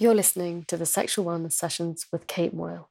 [0.00, 2.86] You're listening to the Sexual Wellness Sessions with Kate Moyle.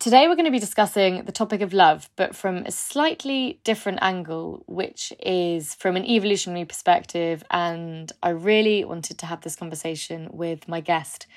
[0.00, 4.00] Today, we're going to be discussing the topic of love, but from a slightly different
[4.02, 7.44] angle, which is from an evolutionary perspective.
[7.52, 11.28] And I really wanted to have this conversation with my guest,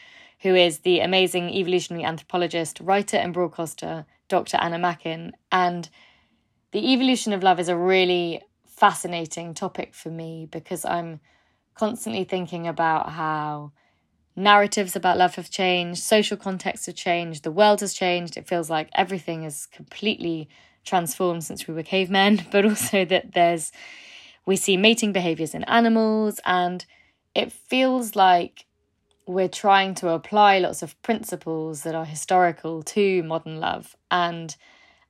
[0.42, 4.58] who is the amazing evolutionary anthropologist, writer, and broadcaster, Dr.
[4.58, 5.34] Anna Machin.
[5.52, 5.90] And
[6.72, 11.20] the evolution of love is a really fascinating topic for me because I'm
[11.76, 13.72] constantly thinking about how
[14.36, 18.38] narratives about love have changed, social contexts have changed, the world has changed.
[18.38, 20.48] It feels like everything is completely
[20.86, 23.72] transformed since we were cavemen, but also that there's
[24.46, 26.86] we see mating behaviors in animals and
[27.36, 28.66] it feels like
[29.30, 33.96] we're trying to apply lots of principles that are historical to modern love.
[34.10, 34.56] And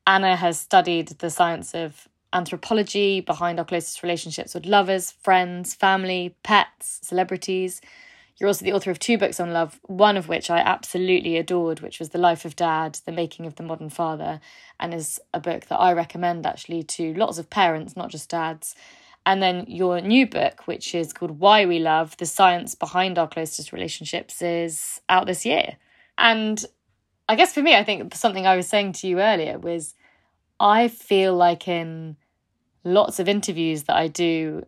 [0.05, 6.35] Anna has studied the science of anthropology behind our closest relationships with lovers, friends, family,
[6.43, 7.79] pets, celebrities.
[8.37, 11.79] You're also the author of two books on love, one of which I absolutely adored,
[11.79, 14.41] which was The Life of Dad, The Making of the Modern Father,
[14.81, 18.75] and is a book that I recommend actually to lots of parents, not just dads.
[19.29, 23.27] And then your new book, which is called Why We Love The Science Behind Our
[23.27, 25.77] Closest Relationships, is out this year.
[26.17, 26.65] And
[27.27, 29.93] I guess for me, I think something I was saying to you earlier was
[30.59, 32.17] I feel like in
[32.83, 34.65] lots of interviews that I do,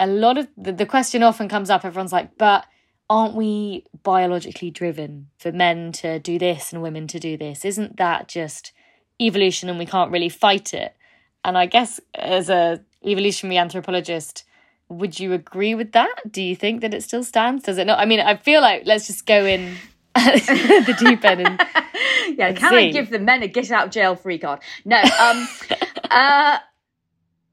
[0.00, 2.64] a lot of the, the question often comes up, everyone's like, but
[3.08, 7.64] aren't we biologically driven for men to do this and women to do this?
[7.64, 8.72] Isn't that just
[9.20, 10.96] evolution and we can't really fight it?
[11.44, 14.44] And I guess as a evolutionary anthropologist,
[14.88, 16.14] would you agree with that?
[16.30, 17.64] Do you think that it still stands?
[17.64, 17.98] Does it not?
[17.98, 19.74] I mean, I feel like let's just go in
[20.14, 21.60] the deep end and
[22.38, 22.48] yeah.
[22.48, 22.88] And can see.
[22.88, 24.60] I give the men a get out of jail free card?
[24.84, 25.00] No.
[25.00, 25.48] Um,
[26.10, 26.58] uh,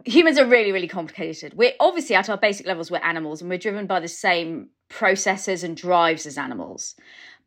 [0.05, 1.53] humans are really, really complicated.
[1.55, 5.63] We're obviously at our basic levels, we're animals, and we're driven by the same processes
[5.63, 6.95] and drives as animals.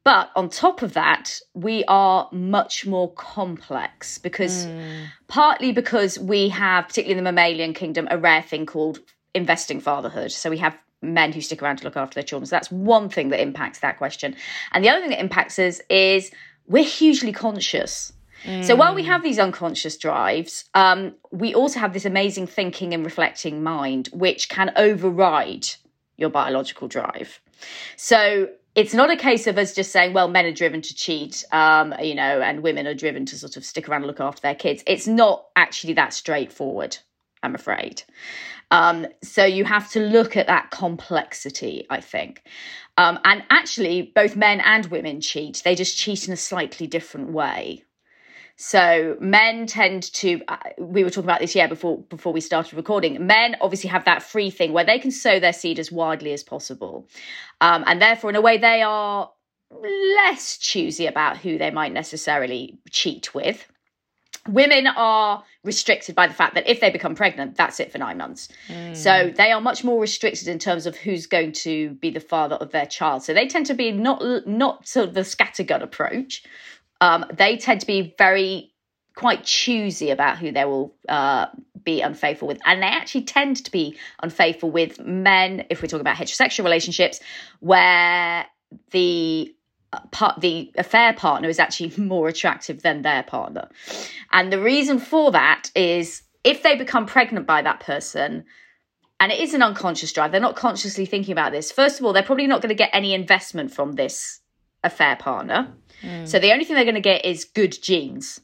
[0.04, 5.06] But on top of that, we are much more complex because mm.
[5.28, 8.98] partly because we have, particularly in the mammalian kingdom, a rare thing called
[9.34, 10.32] investing fatherhood.
[10.32, 12.46] So we have men who stick around to look after their children.
[12.46, 14.34] So that's one thing that impacts that question.
[14.72, 16.30] And the other thing that impacts us is
[16.66, 18.12] we're hugely conscious.
[18.44, 18.64] Mm.
[18.64, 23.04] So while we have these unconscious drives, um, we also have this amazing thinking and
[23.04, 25.68] reflecting mind, which can override
[26.16, 27.40] your biological drive.
[27.96, 31.44] So it's not a case of us just saying, well, men are driven to cheat,
[31.52, 34.40] um, you know, and women are driven to sort of stick around and look after
[34.40, 34.82] their kids.
[34.86, 36.96] It's not actually that straightforward,
[37.42, 38.02] I'm afraid.
[38.70, 42.42] Um, so you have to look at that complexity, I think.
[42.96, 45.60] Um, and actually, both men and women cheat.
[45.64, 47.84] They just cheat in a slightly different way.
[48.56, 50.40] So men tend to.
[50.46, 53.26] Uh, we were talking about this yeah before before we started recording.
[53.26, 56.42] Men obviously have that free thing where they can sow their seed as widely as
[56.42, 57.08] possible,
[57.60, 59.30] um, and therefore, in a way, they are
[59.70, 63.66] less choosy about who they might necessarily cheat with.
[64.48, 68.18] Women are restricted by the fact that if they become pregnant, that's it for nine
[68.18, 68.48] months.
[68.68, 68.96] Mm.
[68.96, 72.56] So they are much more restricted in terms of who's going to be the father
[72.56, 73.22] of their child.
[73.22, 76.42] So they tend to be not not sort of the scattergun approach,
[77.02, 78.72] um, they tend to be very
[79.16, 81.46] quite choosy about who they will uh,
[81.82, 82.60] be unfaithful with.
[82.64, 87.18] And they actually tend to be unfaithful with men, if we're talking about heterosexual relationships,
[87.58, 88.46] where
[88.92, 89.52] the
[89.92, 93.68] uh, part the affair partner is actually more attractive than their partner.
[94.30, 98.44] And the reason for that is if they become pregnant by that person,
[99.18, 101.72] and it is an unconscious drive, they're not consciously thinking about this.
[101.72, 104.38] First of all, they're probably not going to get any investment from this
[104.84, 105.72] affair partner.
[106.02, 106.26] Mm.
[106.26, 108.40] So the only thing they're going to get is good genes,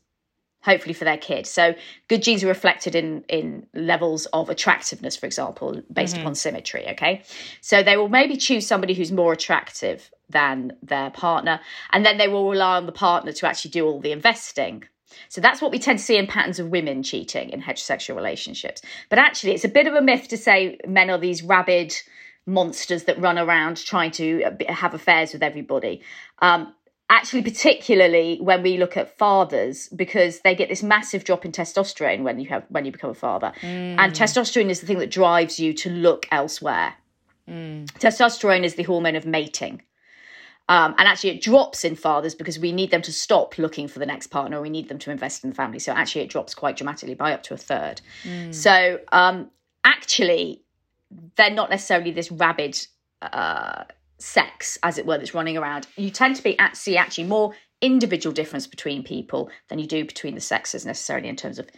[0.63, 1.47] hopefully for their kid.
[1.47, 1.75] So
[2.09, 6.23] good genes are reflected in in levels of attractiveness, for example, based mm-hmm.
[6.23, 6.87] upon symmetry.
[6.91, 7.23] Okay,
[7.61, 11.61] so they will maybe choose somebody who's more attractive than their partner,
[11.93, 14.85] and then they will rely on the partner to actually do all the investing.
[15.31, 18.83] So that's what we tend to see in patterns of women cheating in heterosexual relationships.
[19.09, 21.95] But actually, it's a bit of a myth to say men are these rabid
[22.49, 26.03] monsters that run around trying to have affairs with everybody.
[26.41, 26.75] Um,
[27.11, 32.23] actually particularly when we look at fathers because they get this massive drop in testosterone
[32.23, 33.97] when you have when you become a father mm.
[33.99, 36.95] and testosterone is the thing that drives you to look elsewhere
[37.49, 37.87] mm.
[37.93, 39.81] testosterone is the hormone of mating
[40.71, 43.99] um, and actually it drops in fathers because we need them to stop looking for
[44.01, 46.55] the next partner we need them to invest in the family so actually it drops
[46.55, 48.55] quite dramatically by up to a third mm.
[48.55, 49.51] so um,
[49.83, 50.63] actually
[51.37, 52.79] they're not necessarily this rabid
[53.23, 53.85] uh,
[54.19, 55.87] sex, as it were, that's running around.
[55.97, 60.05] You tend to be at see actually more individual difference between people than you do
[60.05, 61.69] between the sexes necessarily in terms of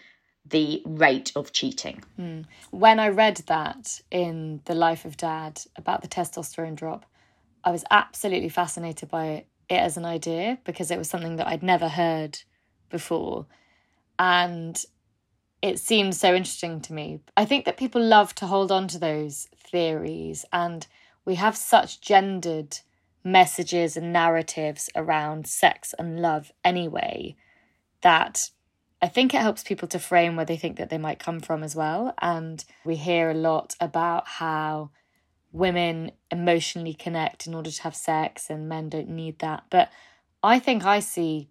[0.47, 2.03] the rate of cheating.
[2.19, 2.47] Mm.
[2.71, 7.05] When I read that in The Life of Dad about the testosterone drop,
[7.63, 11.63] I was absolutely fascinated by it as an idea because it was something that I'd
[11.63, 12.39] never heard
[12.89, 13.47] before.
[14.19, 14.83] And
[15.63, 17.21] it seemed so interesting to me.
[17.37, 20.87] I think that people love to hold on to those theories, and
[21.25, 22.79] we have such gendered
[23.23, 27.37] messages and narratives around sex and love anyway
[28.01, 28.51] that
[29.03, 31.63] I think it helps people to frame where they think that they might come from
[31.63, 32.15] as well.
[32.21, 34.91] And we hear a lot about how
[35.53, 39.65] women emotionally connect in order to have sex and men don't need that.
[39.71, 39.91] But
[40.43, 41.49] I think I see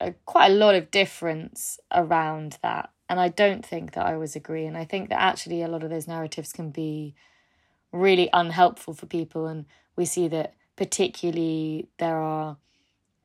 [0.00, 2.90] a, quite a lot of difference around that.
[3.08, 4.64] And I don't think that I always agree.
[4.64, 7.14] And I think that actually a lot of those narratives can be
[7.92, 9.46] really unhelpful for people.
[9.46, 9.66] And
[9.96, 12.56] we see that particularly there are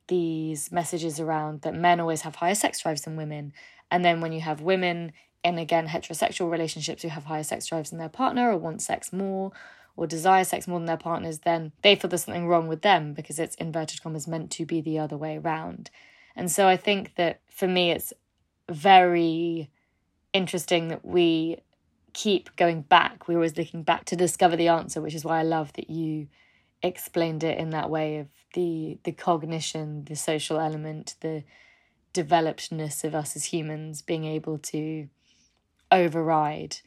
[0.07, 3.53] these messages around that men always have higher sex drives than women.
[3.89, 7.91] And then when you have women in, again, heterosexual relationships who have higher sex drives
[7.91, 9.51] than their partner or want sex more
[9.95, 13.13] or desire sex more than their partners, then they feel there's something wrong with them
[13.13, 15.89] because it's inverted commas meant to be the other way around.
[16.35, 18.13] And so I think that for me, it's
[18.69, 19.69] very
[20.33, 21.57] interesting that we
[22.13, 23.27] keep going back.
[23.27, 26.27] We're always looking back to discover the answer, which is why I love that you
[26.81, 31.43] explained it in that way of the the cognition, the social element, the
[32.13, 35.07] developedness of us as humans being able to
[35.91, 36.77] override.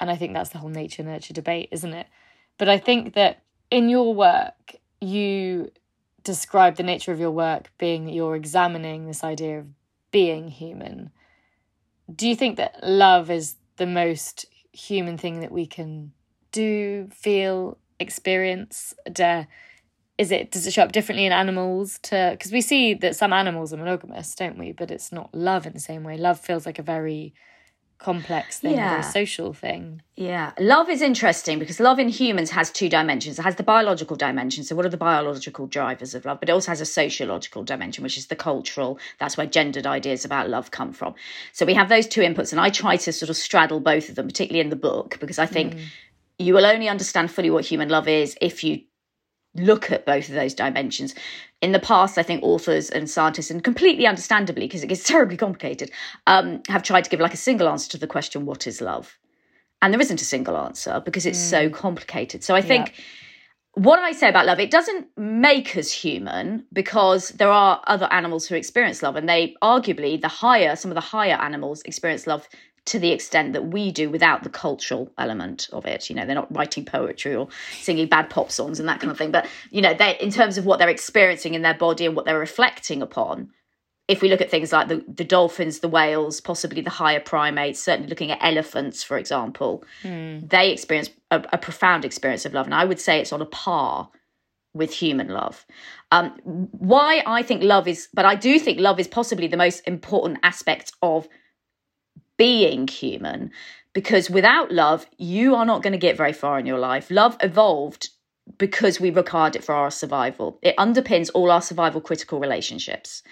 [0.00, 2.06] And I think that's the whole nature nurture debate, isn't it?
[2.58, 5.70] But I think that in your work, you
[6.24, 9.66] describe the nature of your work being that you're examining this idea of
[10.10, 11.10] being human.
[12.14, 16.12] Do you think that love is the most human thing that we can
[16.50, 18.94] do, feel, experience?
[20.18, 23.32] is it does it show up differently in animals to because we see that some
[23.32, 26.66] animals are monogamous don't we but it's not love in the same way love feels
[26.66, 27.32] like a very
[28.02, 29.00] complex thing yeah.
[29.00, 30.02] a social thing.
[30.16, 30.52] Yeah.
[30.58, 33.38] Love is interesting because love in humans has two dimensions.
[33.38, 34.64] It has the biological dimension.
[34.64, 36.40] So what are the biological drivers of love?
[36.40, 38.98] But it also has a sociological dimension which is the cultural.
[39.18, 41.14] That's where gendered ideas about love come from.
[41.52, 44.14] So we have those two inputs and i try to sort of straddle both of
[44.14, 45.84] them particularly in the book because i think mm.
[46.38, 48.80] you will only understand fully what human love is if you
[49.54, 51.14] look at both of those dimensions.
[51.60, 55.36] In the past, I think authors and scientists, and completely understandably, because it gets terribly
[55.36, 55.90] complicated,
[56.26, 59.18] um, have tried to give like a single answer to the question, what is love?
[59.80, 61.50] And there isn't a single answer because it's mm.
[61.50, 62.44] so complicated.
[62.44, 62.98] So I think.
[62.98, 63.04] Yeah.
[63.74, 68.46] What I say about love, it doesn't make us human because there are other animals
[68.46, 72.46] who experience love, and they arguably the higher, some of the higher animals experience love
[72.84, 76.10] to the extent that we do without the cultural element of it.
[76.10, 77.48] You know, they're not writing poetry or
[77.80, 79.30] singing bad pop songs and that kind of thing.
[79.30, 82.24] But, you know, they in terms of what they're experiencing in their body and what
[82.24, 83.50] they're reflecting upon,
[84.08, 87.80] if we look at things like the, the dolphins, the whales, possibly the higher primates,
[87.80, 90.48] certainly looking at elephants, for example, mm.
[90.48, 92.66] they experience a, a, profound experience of love.
[92.66, 94.10] And I would say it's on a par
[94.74, 95.64] with human love.
[96.10, 96.30] Um,
[96.72, 100.38] why I think love is, but I do think love is possibly the most important
[100.42, 101.28] aspect of
[102.36, 103.50] being human
[103.92, 107.10] because without love, you are not going to get very far in your life.
[107.10, 108.08] Love evolved
[108.58, 110.58] because we required it for our survival.
[110.62, 113.22] It underpins all our survival critical relationships.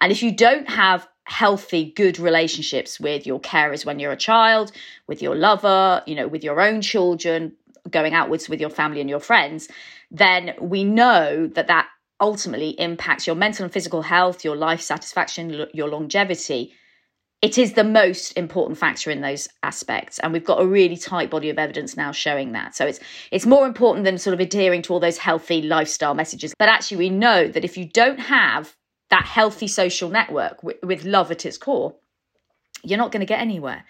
[0.00, 4.72] And if you don't have healthy, good relationships with your carers when you're a child,
[5.06, 7.52] with your lover, you know, with your own children,
[7.90, 9.68] going outwards with your family and your friends,
[10.10, 11.88] then we know that that
[12.20, 16.72] ultimately impacts your mental and physical health, your life satisfaction, your longevity
[17.42, 21.30] it is the most important factor in those aspects and we've got a really tight
[21.30, 22.74] body of evidence now showing that.
[22.74, 23.00] So it's
[23.30, 26.54] it's more important than sort of adhering to all those healthy lifestyle messages.
[26.58, 28.74] But actually we know that if you don't have
[29.10, 31.94] that healthy social network with, with love at its core
[32.82, 33.84] you're not going to get anywhere.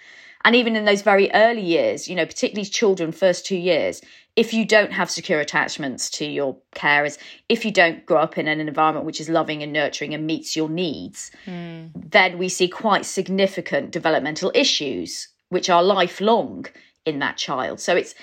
[0.45, 4.01] And even in those very early years you know particularly children first two years
[4.37, 8.49] if you don't have secure attachments to your carers, if you don't grow up in
[8.49, 11.91] an environment which is loving and nurturing and meets your needs, mm.
[11.95, 16.67] then we see quite significant developmental issues which are lifelong
[17.05, 17.79] in that child.
[17.81, 18.15] So it's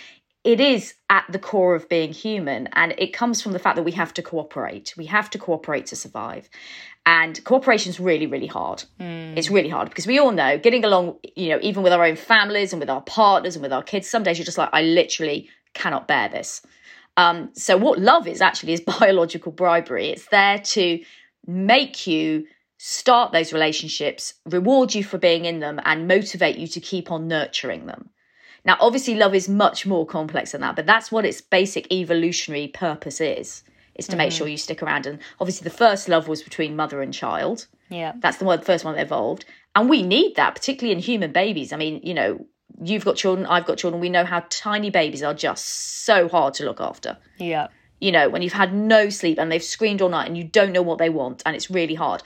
[0.44, 3.84] it is at the core of being human and it comes from the fact that
[3.84, 4.92] we have to cooperate.
[4.98, 6.50] We have to cooperate to survive.
[7.06, 8.84] And cooperation is really, really hard.
[9.00, 9.38] Mm.
[9.38, 12.16] It's really hard because we all know getting along, you know, even with our own
[12.16, 14.82] families and with our partners and with our kids, some days you're just like, I
[14.82, 16.62] literally cannot bear this.
[17.18, 20.10] Um, so, what love is actually is biological bribery.
[20.10, 21.04] It's there to
[21.46, 22.46] make you
[22.78, 27.28] start those relationships, reward you for being in them, and motivate you to keep on
[27.28, 28.10] nurturing them.
[28.64, 32.68] Now, obviously, love is much more complex than that, but that's what its basic evolutionary
[32.68, 33.64] purpose is
[33.96, 34.20] is to mm-hmm.
[34.20, 35.06] make sure you stick around.
[35.06, 37.68] And obviously, the first love was between mother and child.
[37.90, 38.14] Yeah.
[38.20, 39.46] That's the first one that evolved.
[39.76, 41.74] And we need that, particularly in human babies.
[41.74, 42.46] I mean, you know,
[42.84, 44.02] you've got children, I've got children.
[44.02, 47.18] We know how tiny babies are just so hard to look after.
[47.38, 47.68] Yeah.
[48.00, 50.72] You know, when you've had no sleep and they've screamed all night and you don't
[50.72, 52.24] know what they want and it's really hard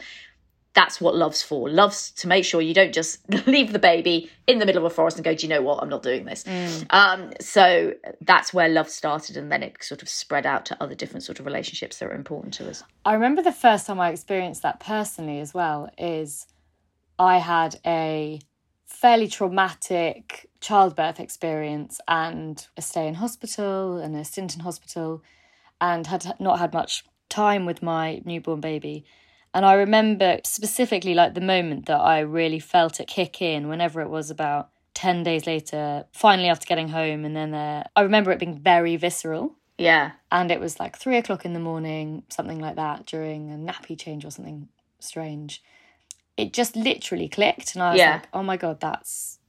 [0.75, 1.69] that's what love's for.
[1.69, 4.93] Love's to make sure you don't just leave the baby in the middle of a
[4.93, 5.81] forest and go, do you know what?
[5.81, 6.43] I'm not doing this.
[6.43, 6.85] Mm.
[6.91, 10.93] Um, so that's where love started, and then it sort of spread out to other
[10.93, 12.83] different sort of relationships that are important to us.
[13.05, 15.89] I remember the first time I experienced that personally as well.
[15.97, 16.45] Is
[17.17, 18.39] I had a
[18.85, 25.23] fairly traumatic childbirth experience and a stay in hospital and a stint in hospital,
[25.81, 29.05] and had not had much time with my newborn baby
[29.55, 34.01] and I remember specifically like the moment that I really felt it kick in whenever
[34.01, 37.23] it was about 10 days later, finally after getting home.
[37.23, 39.55] And then uh, I remember it being very visceral.
[39.77, 40.11] Yeah.
[40.29, 43.97] And it was like three o'clock in the morning, something like that, during a nappy
[43.97, 44.67] change or something
[44.99, 45.63] strange.
[46.37, 47.75] It just literally clicked.
[47.75, 48.13] And I was yeah.
[48.13, 49.39] like, oh my God, that's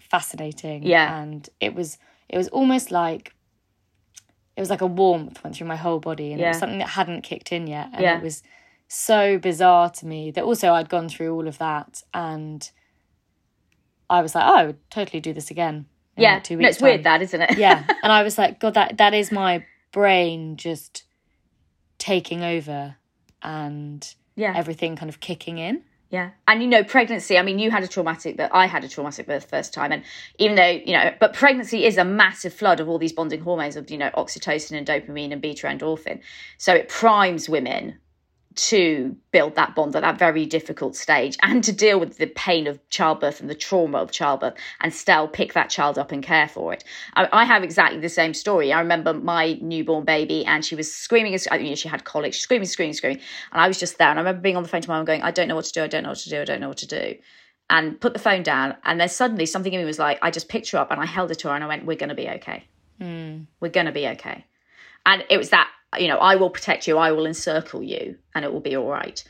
[0.00, 0.84] fascinating.
[0.84, 1.20] Yeah.
[1.20, 3.34] And it was, it was almost like,
[4.56, 6.46] it was like a warmth went through my whole body and yeah.
[6.46, 7.90] it was something that hadn't kicked in yet.
[7.92, 8.16] And yeah.
[8.16, 8.42] it was,
[8.88, 12.70] so bizarre to me that also I'd gone through all of that and
[14.08, 15.86] I was like, oh, I would totally do this again.
[16.18, 16.88] Yeah, two weeks no, it's time.
[16.88, 17.58] weird that, isn't it?
[17.58, 21.04] yeah, and I was like, God, that that is my brain just
[21.98, 22.96] taking over
[23.42, 25.82] and yeah, everything kind of kicking in.
[26.08, 26.30] Yeah.
[26.46, 29.26] And you know, pregnancy, I mean, you had a traumatic but I had a traumatic
[29.26, 29.90] birth first time.
[29.90, 30.04] And
[30.38, 33.76] even though, you know, but pregnancy is a massive flood of all these bonding hormones
[33.76, 36.20] of, you know, oxytocin and dopamine and beta endorphin.
[36.58, 37.98] So it primes women
[38.56, 42.66] to build that bond at that very difficult stage and to deal with the pain
[42.66, 46.48] of childbirth and the trauma of childbirth and still pick that child up and care
[46.48, 46.82] for it.
[47.14, 48.72] I, I have exactly the same story.
[48.72, 52.66] I remember my newborn baby and she was screaming, I mean, she had colic, screaming,
[52.66, 53.20] screaming, screaming.
[53.52, 54.08] And I was just there.
[54.08, 55.66] And I remember being on the phone to my mum going, I don't know what
[55.66, 55.82] to do.
[55.82, 56.40] I don't know what to do.
[56.40, 57.16] I don't know what to do.
[57.68, 58.76] And put the phone down.
[58.84, 61.06] And then suddenly something in me was like, I just picked her up and I
[61.06, 62.64] held her to her and I went, We're going to be okay.
[63.00, 63.48] Mm.
[63.60, 64.46] We're going to be okay.
[65.04, 65.68] And it was that
[66.00, 68.88] you know, I will protect you, I will encircle you, and it will be all
[68.88, 69.22] right.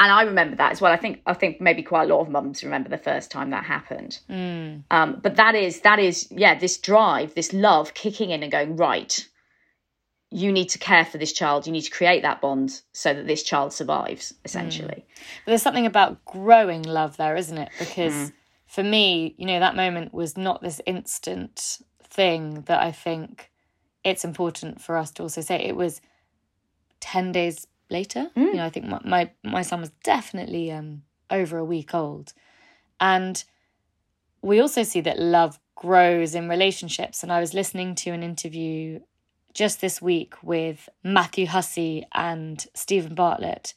[0.00, 0.92] And I remember that as well.
[0.92, 3.64] I think I think maybe quite a lot of mums remember the first time that
[3.64, 4.18] happened.
[4.28, 4.82] Mm.
[4.90, 8.76] Um, but that is that is yeah, this drive, this love kicking in and going
[8.76, 9.26] right.
[10.30, 11.66] You need to care for this child.
[11.66, 14.34] You need to create that bond so that this child survives.
[14.44, 15.44] Essentially, mm.
[15.44, 17.70] but there's something about growing love there, isn't it?
[17.78, 18.32] Because mm.
[18.66, 23.50] for me, you know, that moment was not this instant thing that I think
[24.04, 26.00] it's important for us to also say it was
[27.00, 28.30] 10 days later.
[28.36, 28.46] Mm.
[28.46, 32.32] You know, I think my, my, my son was definitely um, over a week old.
[33.00, 33.42] And
[34.42, 37.22] we also see that love grows in relationships.
[37.22, 39.00] And I was listening to an interview
[39.54, 43.74] just this week with Matthew Hussey and Steven Bartlett.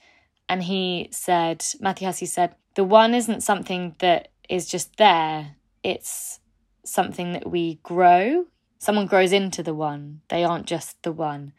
[0.49, 6.39] And he said, Matthew Hussey said, the one isn't something that is just there, it's
[6.83, 8.45] something that we grow
[8.79, 11.53] someone grows into the one, they aren't just the one.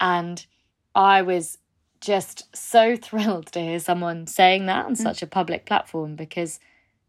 [0.00, 0.44] And
[0.94, 1.58] I was
[2.00, 4.98] just so thrilled to hear someone saying that on mm.
[4.98, 6.60] such a public platform because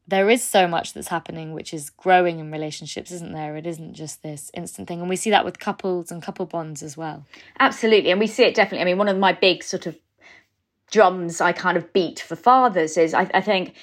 [0.08, 3.56] there is so much that's happening which is growing in relationships isn't there?
[3.56, 5.02] It isn't just this instant thing.
[5.02, 7.26] And we see that with couples and couple bonds as well.
[7.60, 8.10] Absolutely.
[8.10, 8.82] And we see it definitely.
[8.82, 9.96] I mean one of my big sort of
[10.92, 13.76] drums i kind of beat for fathers is i, I think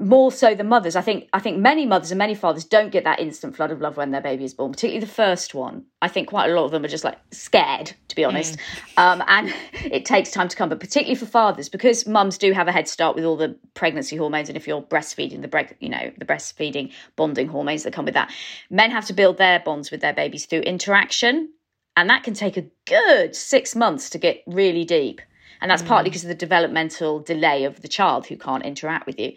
[0.00, 0.94] more so than mothers.
[0.94, 3.80] I think I think many mothers and many fathers don't get that instant flood of
[3.80, 5.86] love when their baby is born, particularly the first one.
[6.00, 8.58] I think quite a lot of them are just like scared, to be honest.
[8.96, 9.02] Mm.
[9.02, 12.68] Um, and it takes time to come, but particularly for fathers, because mums do have
[12.68, 15.88] a head start with all the pregnancy hormones, and if you're breastfeeding, the bre- you
[15.88, 18.32] know the breastfeeding bonding hormones that come with that,
[18.70, 21.52] men have to build their bonds with their babies through interaction,
[21.96, 25.20] and that can take a good six months to get really deep.
[25.60, 25.88] And that's mm.
[25.88, 29.32] partly because of the developmental delay of the child who can't interact with you.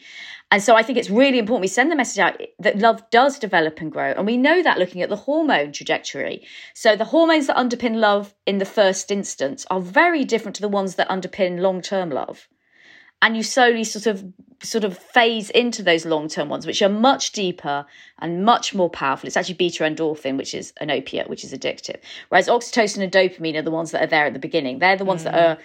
[0.51, 3.39] And so I think it's really important we send the message out that love does
[3.39, 4.11] develop and grow.
[4.11, 6.45] And we know that looking at the hormone trajectory.
[6.73, 10.67] So the hormones that underpin love in the first instance are very different to the
[10.67, 12.49] ones that underpin long term love.
[13.21, 14.25] And you slowly sort of
[14.63, 17.85] sort of phase into those long term ones, which are much deeper
[18.19, 19.27] and much more powerful.
[19.27, 21.97] It's actually beta endorphin, which is an opiate, which is addictive.
[22.29, 24.79] Whereas oxytocin and dopamine are the ones that are there at the beginning.
[24.79, 25.25] They're the ones mm.
[25.25, 25.57] that are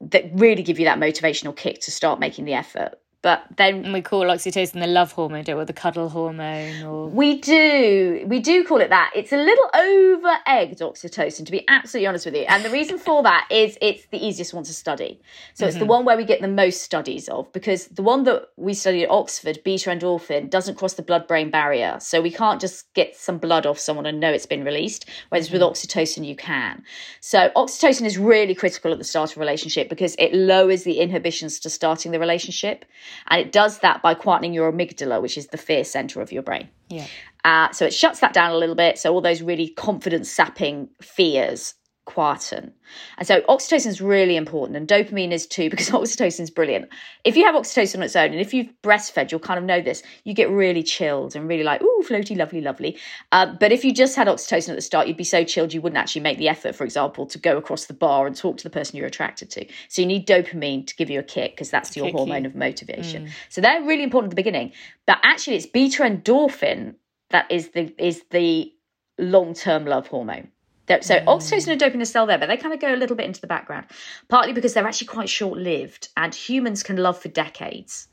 [0.00, 3.92] that really give you that motivational kick to start making the effort But then and
[3.92, 5.62] we call oxytocin the love hormone, don't we?
[5.62, 9.10] Or the cuddle hormone, or we do, we do call it that.
[9.16, 12.42] It's a little over egged oxytocin, to be absolutely honest with you.
[12.42, 15.20] And the reason for that is it's the easiest one to study.
[15.54, 15.68] So mm-hmm.
[15.68, 15.88] it's the mm-hmm.
[15.88, 19.10] one where we get the most studies of, because the one that we studied at
[19.10, 21.96] Oxford, beta endorphin, doesn't cross the blood brain barrier.
[22.00, 25.06] So we can't just get some blood off someone and know it's been released.
[25.30, 25.54] Whereas mm-hmm.
[25.54, 26.84] with oxytocin, you can.
[27.20, 31.00] So oxytocin is really critical at the start of a relationship because it lowers the
[31.00, 32.84] inhibitions to starting the relationship.
[33.28, 36.42] And it does that by quietening your amygdala, which is the fear center of your
[36.42, 36.68] brain.
[36.88, 37.06] Yeah.
[37.44, 38.98] Uh, so it shuts that down a little bit.
[38.98, 41.74] So all those really confidence sapping fears
[42.06, 42.72] quieten.
[43.18, 46.88] And so oxytocin is really important and dopamine is too because oxytocin is brilliant.
[47.24, 49.82] If you have oxytocin on its own and if you've breastfed, you'll kind of know
[49.82, 50.02] this.
[50.24, 52.96] You get really chilled and really like, ooh, floaty, lovely, lovely.
[53.32, 55.82] Uh, but if you just had oxytocin at the start, you'd be so chilled you
[55.82, 58.64] wouldn't actually make the effort, for example, to go across the bar and talk to
[58.64, 59.66] the person you're attracted to.
[59.88, 63.26] So you need dopamine to give you a kick because that's your hormone of motivation.
[63.26, 63.30] Mm.
[63.50, 64.72] So they're really important at the beginning.
[65.06, 66.94] But actually it's beta endorphin
[67.30, 68.72] that is the is the
[69.18, 70.48] long-term love hormone.
[70.88, 71.24] So mm.
[71.24, 73.40] oxytocin and dopamine are still there, but they kind of go a little bit into
[73.40, 73.86] the background,
[74.28, 78.08] partly because they're actually quite short lived and humans can love for decades.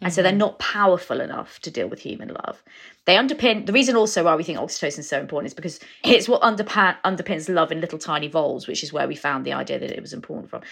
[0.00, 0.14] And mm-hmm.
[0.14, 0.38] so they're mm-hmm.
[0.38, 2.62] not powerful enough to deal with human love.
[3.04, 6.28] They underpin the reason also why we think oxytocin is so important is because it's
[6.28, 9.78] what underpin, underpins love in little tiny voles, which is where we found the idea
[9.78, 10.62] that it was important from.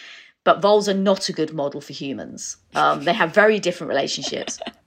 [0.45, 2.57] But voles are not a good model for humans.
[2.75, 4.59] Um, they have very different relationships.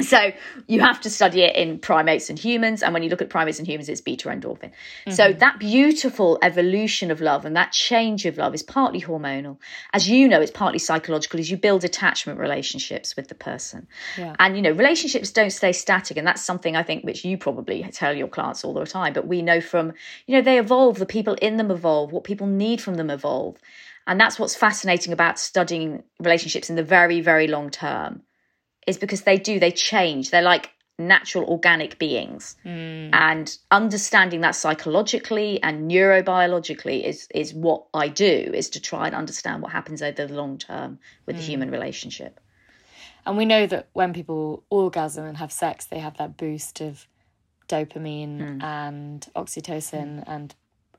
[0.00, 0.32] So
[0.66, 3.58] you have to study it in primates and humans, and when you look at primates
[3.58, 4.72] and humans, it's beta endorphin.
[4.72, 5.12] Mm-hmm.
[5.12, 9.58] So that beautiful evolution of love and that change of love is partly hormonal.
[9.92, 13.86] As you know, it's partly psychological as you build attachment relationships with the person.
[14.18, 14.34] Yeah.
[14.40, 17.84] And you know, relationships don't stay static, and that's something I think which you probably
[17.92, 19.12] tell your clients all the time.
[19.12, 19.92] But we know from,
[20.26, 23.58] you know, they evolve, the people in them evolve, what people need from them evolve.
[24.08, 28.22] And that's what's fascinating about studying relationships in the very, very long term
[28.86, 30.30] is because they do, they change.
[30.30, 32.56] They're like natural organic beings.
[32.64, 33.10] Mm.
[33.12, 39.14] And understanding that psychologically and neurobiologically is is what I do, is to try and
[39.14, 41.40] understand what happens over the long term with mm.
[41.40, 42.40] the human relationship.
[43.26, 47.06] And we know that when people orgasm and have sex, they have that boost of
[47.68, 48.62] dopamine mm.
[48.62, 50.24] and oxytocin mm.
[50.26, 50.54] and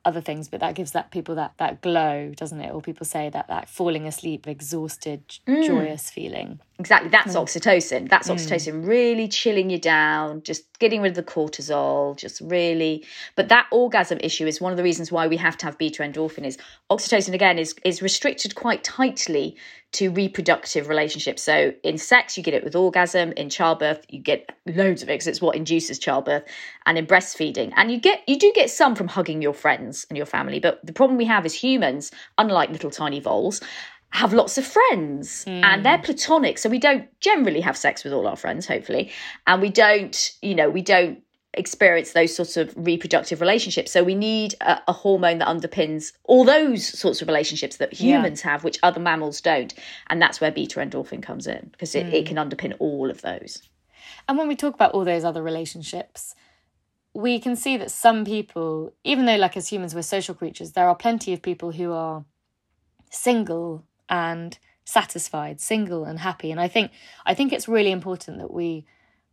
[0.06, 2.74] other things, but that gives that people that that glow, doesn't it?
[2.74, 5.66] Or people say that that falling asleep, exhausted, mm.
[5.66, 6.60] joyous feeling.
[6.78, 7.10] Exactly.
[7.10, 7.44] That's mm.
[7.44, 8.10] oxytocin.
[8.10, 8.36] That's mm.
[8.36, 13.04] oxytocin really chilling you down, just getting rid of the cortisol, just really.
[13.36, 16.04] But that orgasm issue is one of the reasons why we have to have beta
[16.04, 16.46] endorphin.
[16.46, 16.58] Is
[16.92, 19.58] oxytocin again is is restricted quite tightly
[19.96, 21.42] to reproductive relationships.
[21.42, 23.32] So in sex, you get it with orgasm.
[23.34, 26.44] In childbirth, you get loads of it because it's what induces childbirth,
[26.86, 30.18] and in breastfeeding, and you get you do get some from hugging your friends and
[30.18, 30.60] your family.
[30.60, 33.62] But the problem we have is humans, unlike little tiny voles
[34.12, 35.62] have lots of friends mm.
[35.62, 39.12] and they're platonic so we don't generally have sex with all our friends hopefully
[39.46, 41.20] and we don't you know we don't
[41.58, 46.44] experience those sorts of reproductive relationships so we need a, a hormone that underpins all
[46.44, 48.52] those sorts of relationships that humans yeah.
[48.52, 49.74] have which other mammals don't
[50.08, 52.14] and that's where beta endorphin comes in because it, mm.
[52.14, 53.62] it can underpin all of those
[54.28, 56.36] and when we talk about all those other relationships
[57.14, 60.88] we can see that some people even though like as humans we're social creatures there
[60.88, 62.26] are plenty of people who are
[63.10, 66.52] single and satisfied, single and happy.
[66.52, 66.92] And I think
[67.26, 68.86] I think it's really important that we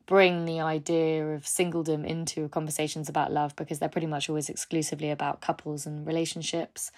[0.06, 5.10] bring the idea of singledom into conversations about love because they're pretty much always exclusively
[5.10, 6.90] about couples and relationships.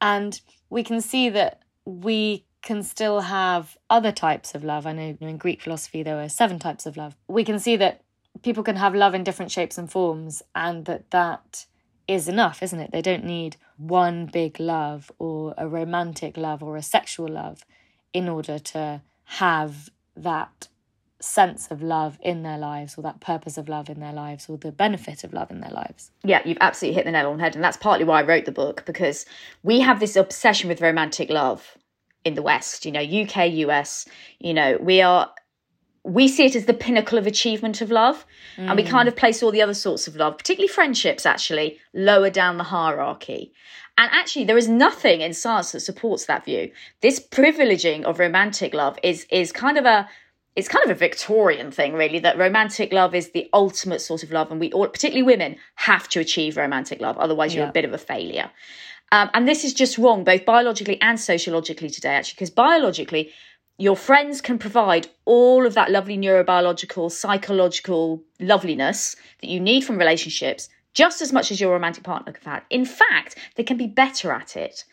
[0.00, 4.86] And we can see that we can still have other types of love.
[4.86, 7.16] I know in Greek philosophy there were seven types of love.
[7.28, 8.02] We can see that
[8.42, 11.66] people can have love in different shapes and forms and that that
[12.08, 12.92] is enough, isn't it?
[12.92, 17.64] They don't need one big love or a romantic love or a sexual love
[18.12, 20.68] in order to have that
[21.20, 24.58] sense of love in their lives or that purpose of love in their lives or
[24.58, 26.10] the benefit of love in their lives.
[26.24, 27.54] Yeah, you've absolutely hit the nail on the head.
[27.54, 29.24] And that's partly why I wrote the book because
[29.62, 31.76] we have this obsession with romantic love
[32.24, 34.06] in the West, you know, UK, US,
[34.38, 35.30] you know, we are
[36.06, 38.24] we see it as the pinnacle of achievement of love.
[38.56, 38.68] Mm.
[38.68, 42.30] And we kind of place all the other sorts of love, particularly friendships, actually, lower
[42.30, 43.52] down the hierarchy.
[43.98, 46.70] And actually, there is nothing in science that supports that view.
[47.00, 50.08] This privileging of romantic love is is kind of a
[50.56, 54.32] it's kind of a Victorian thing, really, that romantic love is the ultimate sort of
[54.32, 57.18] love, and we all, particularly women, have to achieve romantic love.
[57.18, 57.70] Otherwise, you're yeah.
[57.70, 58.50] a bit of a failure.
[59.12, 63.30] Um, and this is just wrong, both biologically and sociologically today, actually, because biologically,
[63.78, 69.98] your friends can provide all of that lovely neurobiological, psychological loveliness that you need from
[69.98, 72.64] relationships just as much as your romantic partner can have.
[72.70, 74.84] In fact, they can be better at it.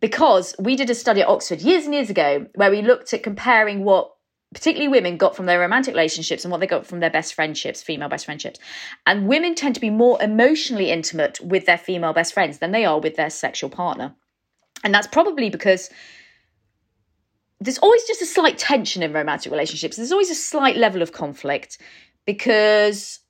[0.00, 3.24] Because we did a study at Oxford years and years ago where we looked at
[3.24, 4.12] comparing what
[4.52, 7.82] particularly women got from their romantic relationships and what they got from their best friendships,
[7.82, 8.58] female best friendships.
[9.06, 12.84] And women tend to be more emotionally intimate with their female best friends than they
[12.84, 14.14] are with their sexual partner.
[14.84, 15.90] And that's probably because
[17.60, 19.96] there's always just a slight tension in romantic relationships.
[19.96, 21.78] There's always a slight level of conflict
[22.26, 23.20] because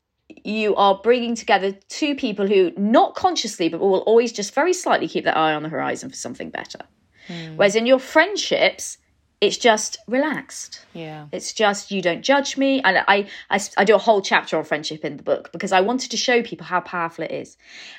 [0.45, 5.07] you are bringing together two people who, not consciously, but will always just very slightly
[5.07, 6.81] keep their eye on the horizon for something better.
[7.29, 7.57] Mm.
[7.57, 8.99] Whereas in your friendships,
[9.43, 10.87] it's just relaxed.
[10.93, 11.27] Yeah.
[11.33, 12.81] It's just you don't judge me.
[12.81, 15.81] And I, I, I do a whole chapter on friendship in the book because I
[15.81, 17.57] wanted to show people how powerful it is.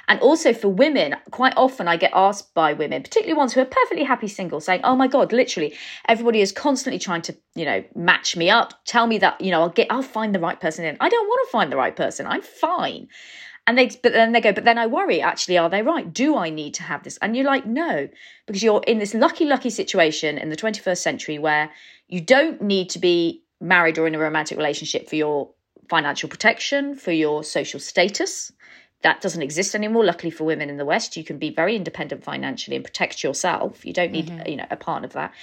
[0.08, 3.66] And also for women, quite often I get asked by women, particularly ones who are
[3.66, 5.76] perfectly happy single, saying, Oh my God, literally,
[6.08, 9.64] everybody is constantly trying to, you know, match me up, tell me that, you know,
[9.64, 10.96] I'll get I'll find the right person in.
[11.02, 12.26] I don't want to find the right person.
[12.26, 13.10] I'm fine.
[13.66, 16.12] And they, but then they go, but then I worry, actually, are they right?
[16.12, 17.18] Do I need to have this?
[17.22, 18.10] And you're like, no,
[18.46, 21.72] because you're in this lucky, lucky situation in the 21st century where
[22.10, 25.50] you don't need to be married or in a romantic relationship for your
[25.90, 28.52] financial protection, for your social status.
[29.02, 30.06] That doesn't exist anymore.
[30.06, 33.86] Luckily for women in the West, you can be very independent financially and protect yourself.
[33.86, 34.48] You don't need, mm-hmm.
[34.48, 35.34] you know, a part of that.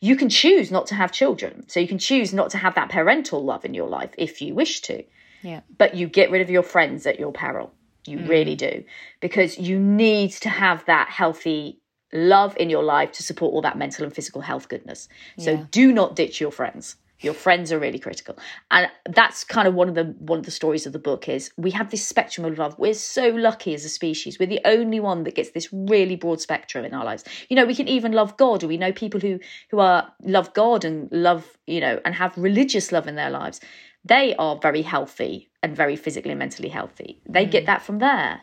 [0.00, 1.68] You can choose not to have children.
[1.68, 4.54] So you can choose not to have that parental love in your life if you
[4.54, 5.04] wish to.
[5.42, 5.60] Yeah.
[5.76, 7.72] But you get rid of your friends at your peril.
[8.06, 8.28] You mm.
[8.28, 8.84] really do.
[9.20, 11.80] Because you need to have that healthy
[12.12, 15.08] love in your life to support all that mental and physical health goodness.
[15.38, 15.64] So yeah.
[15.70, 16.96] do not ditch your friends.
[17.20, 18.38] Your friends are really critical.
[18.70, 21.50] And that's kind of one of the one of the stories of the book is
[21.56, 22.78] we have this spectrum of love.
[22.78, 24.38] We're so lucky as a species.
[24.38, 27.24] We're the only one that gets this really broad spectrum in our lives.
[27.48, 30.54] You know, we can even love God, or we know people who who are love
[30.54, 33.60] God and love, you know, and have religious love in their lives
[34.08, 37.20] they are very healthy and very physically and mentally healthy.
[37.26, 37.50] They mm.
[37.50, 38.40] get that from there.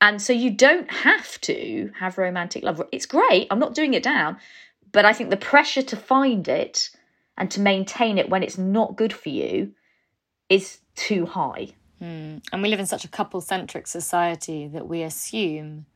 [0.00, 2.80] And so you don't have to have romantic love.
[2.90, 3.48] It's great.
[3.50, 4.38] I'm not doing it down.
[4.92, 6.90] But I think the pressure to find it
[7.36, 9.72] and to maintain it when it's not good for you
[10.48, 11.68] is too high.
[12.02, 12.42] Mm.
[12.52, 15.86] And we live in such a couple centric society that we assume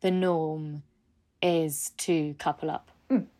[0.00, 0.82] the norm
[1.42, 2.90] is to couple up.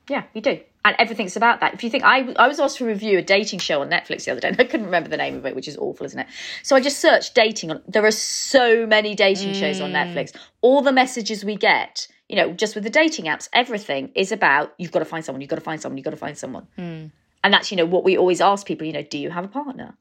[0.08, 1.72] Yeah, you do and everything's about that.
[1.72, 4.32] If you think I, I was asked to review a dating show on Netflix the
[4.32, 6.26] other day, and I couldn't remember the name of it, which is awful, isn't it?
[6.62, 7.82] So I just searched dating on.
[7.88, 9.60] There are so many dating mm.
[9.60, 9.94] shows on mm.
[9.94, 10.36] Netflix.
[10.60, 14.74] All the messages we get, you know, just with the dating apps, everything is about
[14.78, 16.66] you've got to find someone, you've got to find someone, you've got to find someone,
[16.78, 17.10] mm.
[17.42, 18.86] and that's you know what we always ask people.
[18.86, 19.96] You know, do you have a partner?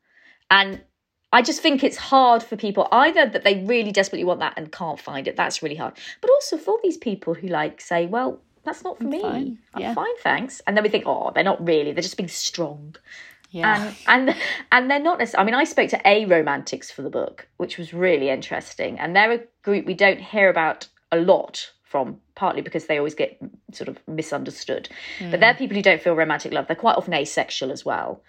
[0.51, 0.83] And
[1.31, 4.69] I just think it's hard for people either that they really desperately want that and
[4.69, 5.37] can't find it.
[5.37, 9.03] That's really hard, but also for these people who like say, well that's not for
[9.03, 9.21] I'm me.
[9.21, 9.59] Fine.
[9.73, 10.61] I'm fine, thanks.
[10.65, 11.91] And then we think, oh, they're not really.
[11.91, 12.95] They're just being strong.
[13.51, 13.93] Yeah.
[14.07, 14.37] And and
[14.71, 15.43] and they're not necessarily.
[15.43, 18.99] I mean, I spoke to aromantics for the book, which was really interesting.
[18.99, 23.13] And they're a group we don't hear about a lot from, partly because they always
[23.13, 23.39] get
[23.71, 24.89] sort of misunderstood.
[25.19, 25.29] Mm.
[25.29, 26.65] But they're people who don't feel romantic love.
[26.65, 28.23] They're quite often asexual as well.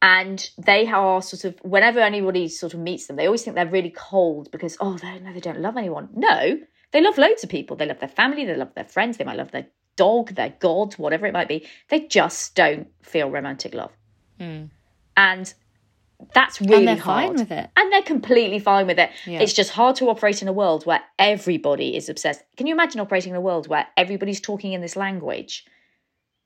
[0.00, 3.66] And they are sort of whenever anybody sort of meets them, they always think they're
[3.66, 6.08] really cold because oh, they no, they don't love anyone.
[6.14, 6.58] No,
[6.94, 7.76] they love loads of people.
[7.76, 10.94] They love their family, they love their friends, they might love their dog, their god,
[10.94, 11.66] whatever it might be.
[11.90, 13.90] They just don't feel romantic love.
[14.38, 14.70] Mm.
[15.16, 15.52] And
[16.32, 17.26] that's really and they're hard.
[17.26, 17.68] fine with it.
[17.76, 19.10] And they're completely fine with it.
[19.26, 19.40] Yeah.
[19.40, 22.42] It's just hard to operate in a world where everybody is obsessed.
[22.56, 25.66] Can you imagine operating in a world where everybody's talking in this language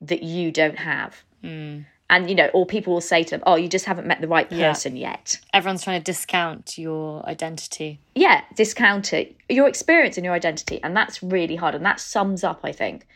[0.01, 1.23] that you don't have?
[1.43, 4.21] Mm and you know or people will say to them oh you just haven't met
[4.21, 5.11] the right person yeah.
[5.11, 5.39] yet.
[5.53, 7.99] Everyone's trying to discount your identity.
[8.15, 9.35] Yeah discount it.
[9.47, 10.81] Your experience and your identity.
[10.83, 11.75] And that's really hard.
[11.75, 13.07] And that sums up i think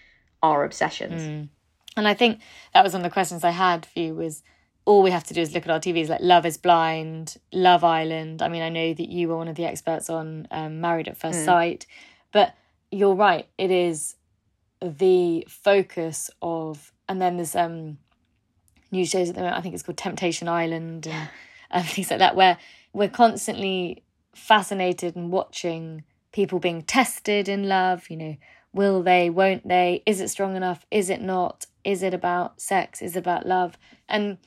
[0.41, 1.21] our obsessions.
[1.21, 1.49] Mm.
[1.97, 2.39] and i think
[2.73, 4.43] that was one of the questions i had for you was
[4.86, 7.84] all we have to do is look at our tvs like love is blind love
[7.84, 8.41] island.
[8.41, 11.17] I mean i know that you were one of the experts on um, married at
[11.17, 11.45] first mm.
[11.45, 11.86] sight.
[12.34, 12.53] But
[12.93, 13.47] you're right.
[13.58, 14.15] It is
[14.82, 17.97] the focus of and then there's um
[18.93, 19.58] new shows at the moment.
[19.58, 21.29] I think it's called Temptation Island and, and
[21.71, 22.58] um, things like that, where
[22.93, 24.03] we're constantly
[24.34, 28.10] fascinated and watching people being tested in love.
[28.10, 28.38] You know,
[28.71, 30.01] will they, won't they?
[30.06, 30.86] Is it strong enough?
[30.89, 31.65] Is it not?
[31.84, 33.01] Is it about sex?
[33.01, 33.77] Is it about love?
[34.08, 34.38] And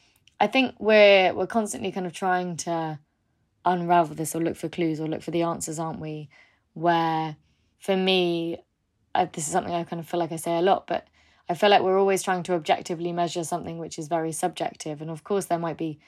[0.40, 2.98] I think we're we're constantly kind of trying to
[3.64, 6.30] unravel this or look for clues or look for the answers, aren't we?
[6.72, 7.37] Where
[7.80, 8.59] for me,
[9.14, 11.06] I, this is something I kind of feel like I say a lot, but
[11.48, 15.00] I feel like we're always trying to objectively measure something which is very subjective.
[15.00, 15.98] And of course, there might be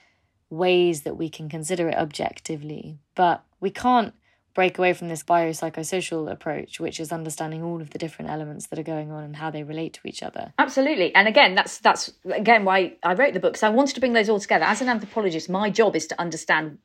[0.51, 4.15] ways that we can consider it objectively, but we can't
[4.55, 8.79] break away from this biopsychosocial approach, which is understanding all of the different elements that
[8.79, 10.53] are going on and how they relate to each other.
[10.59, 11.15] Absolutely.
[11.15, 13.53] And again, that's that's again why I wrote the book.
[13.53, 14.65] because I wanted to bring those all together.
[14.65, 16.79] As an anthropologist, my job is to understand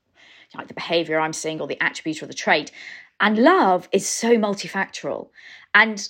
[0.56, 2.72] like the behavior I'm seeing or the attribute or the trait.
[3.20, 5.30] And love is so multifactorial.
[5.74, 6.08] And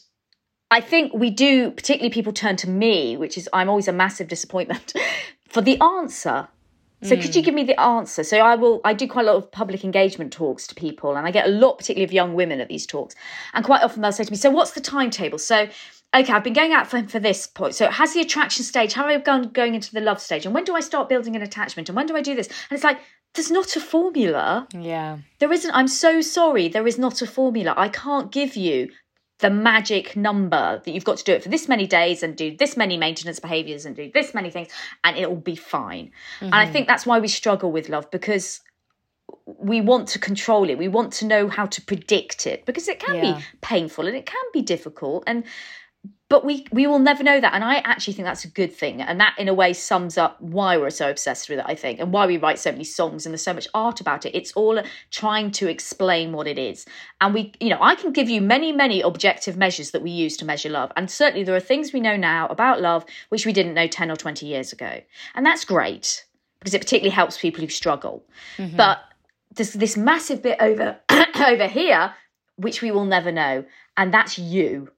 [0.73, 4.27] I think we do, particularly people turn to me, which is, I'm always a massive
[4.27, 4.93] disappointment.
[5.53, 6.47] for the answer.
[7.03, 7.21] So mm.
[7.21, 7.45] could you hmm.
[7.45, 8.23] give me the answer?
[8.23, 11.27] So I will I do quite a lot of public engagement talks to people and
[11.27, 13.13] I get a lot particularly of young women at these talks.
[13.53, 15.67] And quite often they'll say to me, "So what's the timetable?" So
[16.15, 17.75] okay, I've been going out for, for this point.
[17.75, 20.45] So has the attraction stage, how have I gone going into the love stage?
[20.45, 21.89] And when do I start building an attachment?
[21.89, 22.47] And when do I do this?
[22.47, 22.99] And it's like,
[23.33, 24.67] there's not a formula.
[24.73, 25.17] Yeah.
[25.39, 25.71] There isn't.
[25.71, 26.67] I'm so sorry.
[26.67, 27.73] There is not a formula.
[27.75, 28.89] I can't give you
[29.43, 32.55] the magic number that you've got to do it for this many days and do
[32.55, 34.69] this many maintenance behaviors and do this many things
[35.03, 36.05] and it will be fine.
[36.05, 36.45] Mm-hmm.
[36.45, 36.71] And I mm-hmm.
[36.71, 38.61] think that's why we struggle with love because
[39.45, 40.77] we want to control it.
[40.77, 43.35] We want to know how to predict it because it can yeah.
[43.35, 45.43] be painful and it can be difficult and
[46.33, 47.53] but we we will never know that.
[47.53, 49.03] And i actually think that's a good thing.
[49.03, 51.99] And that in a way sums up why we're so obsessed with it i think
[51.99, 54.35] and why we write so many songs and there's so much art about it.
[54.35, 56.87] It's all trying to explain what it is.
[57.21, 60.35] And we you know i can give you many many objective measures that we use
[60.37, 60.91] to measure love.
[60.97, 64.09] And certainly there are things we know now about love which we didn't know 10
[64.09, 65.01] or 20 years ago.
[65.35, 66.25] And that's great
[66.57, 68.25] because it particularly helps people who struggle.
[68.57, 68.75] Mm-hmm.
[68.75, 69.01] but
[69.55, 70.97] there's this massive bit over
[71.47, 72.15] over here
[72.55, 73.65] which we will never know.
[73.97, 74.89] And that's you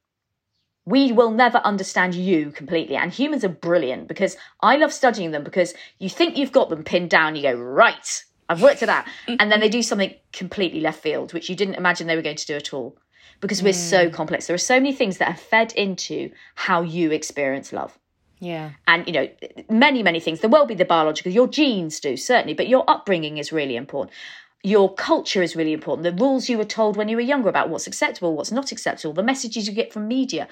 [0.85, 2.95] we will never understand you completely.
[2.95, 6.83] And humans are brilliant because I love studying them because you think you've got them
[6.83, 9.05] pinned down, you go, right, I've worked it out.
[9.27, 12.35] and then they do something completely left field, which you didn't imagine they were going
[12.35, 12.97] to do at all.
[13.41, 13.89] Because we're mm.
[13.89, 14.47] so complex.
[14.47, 17.97] There are so many things that are fed into how you experience love.
[18.39, 18.71] Yeah.
[18.87, 19.27] And, you know,
[19.69, 20.39] many, many things.
[20.39, 24.13] There will be the biological, your genes do, certainly, but your upbringing is really important
[24.63, 26.03] your culture is really important.
[26.03, 29.13] The rules you were told when you were younger about what's acceptable, what's not acceptable,
[29.13, 30.47] the messages you get from media,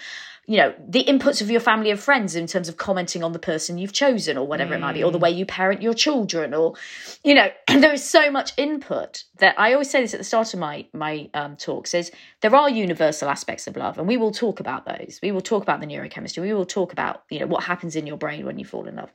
[0.46, 3.40] you know, the inputs of your family and friends in terms of commenting on the
[3.40, 4.78] person you've chosen or whatever mm.
[4.78, 5.22] it might be, or the mm.
[5.22, 6.76] way you parent your children, or,
[7.24, 10.54] you know, there is so much input that I always say this at the start
[10.54, 12.12] of my my um, talks is
[12.42, 15.20] there are universal aspects of love, and we will talk about those.
[15.24, 16.42] We will talk about the neurochemistry.
[16.42, 18.98] We will talk about you know what happens in your brain when you fall in
[18.98, 19.12] love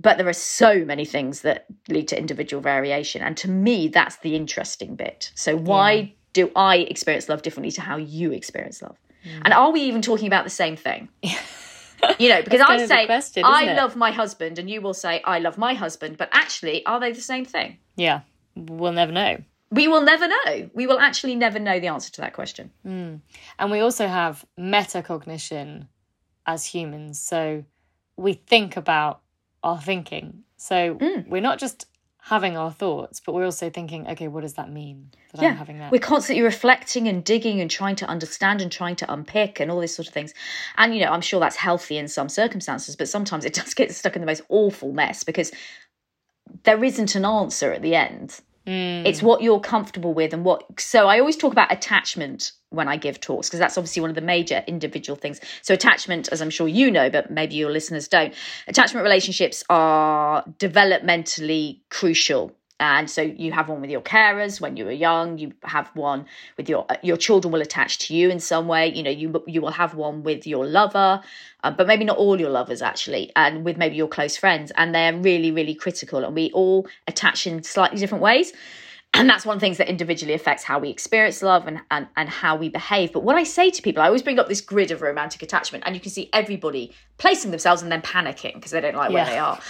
[0.00, 4.16] but there are so many things that lead to individual variation and to me that's
[4.18, 6.08] the interesting bit so why yeah.
[6.32, 9.40] do i experience love differently to how you experience love mm.
[9.44, 11.08] and are we even talking about the same thing
[12.18, 13.76] you know because i say question, i it?
[13.76, 17.12] love my husband and you will say i love my husband but actually are they
[17.12, 18.20] the same thing yeah
[18.54, 19.38] we'll never know
[19.74, 20.70] we will never know.
[20.72, 22.70] We will actually never know the answer to that question.
[22.86, 23.20] Mm.
[23.58, 25.88] And we also have metacognition
[26.46, 27.18] as humans.
[27.18, 27.64] So
[28.16, 29.20] we think about
[29.64, 30.44] our thinking.
[30.56, 31.26] So mm.
[31.28, 31.86] we're not just
[32.20, 35.48] having our thoughts, but we're also thinking, okay, what does that mean that yeah.
[35.48, 35.92] I'm having that?
[35.92, 39.80] We're constantly reflecting and digging and trying to understand and trying to unpick and all
[39.80, 40.32] these sort of things.
[40.78, 43.92] And, you know, I'm sure that's healthy in some circumstances, but sometimes it does get
[43.94, 45.52] stuck in the most awful mess because
[46.62, 48.40] there isn't an answer at the end.
[48.66, 49.06] Mm.
[49.06, 50.64] It's what you're comfortable with and what.
[50.80, 54.16] So I always talk about attachment when I give talks because that's obviously one of
[54.16, 55.40] the major individual things.
[55.62, 58.34] So attachment, as I'm sure you know, but maybe your listeners don't,
[58.66, 64.84] attachment relationships are developmentally crucial and so you have one with your carers when you
[64.84, 68.66] were young you have one with your your children will attach to you in some
[68.66, 71.20] way you know you you will have one with your lover
[71.62, 74.94] uh, but maybe not all your lovers actually and with maybe your close friends and
[74.94, 78.52] they're really really critical and we all attach in slightly different ways
[79.16, 82.08] and that's one of the things that individually affects how we experience love and, and,
[82.16, 83.12] and how we behave.
[83.12, 85.84] But what I say to people, I always bring up this grid of romantic attachment,
[85.86, 89.14] and you can see everybody placing themselves and then panicking because they don't like yeah.
[89.14, 89.60] where they are.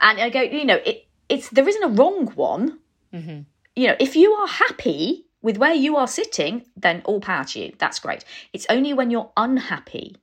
[0.00, 2.78] And I go, you know, it, it's there isn't a wrong one.
[3.12, 3.40] Mm-hmm.
[3.76, 7.60] You know, if you are happy with where you are sitting, then all power to
[7.60, 7.72] you.
[7.78, 8.24] That's great.
[8.52, 10.16] It's only when you're unhappy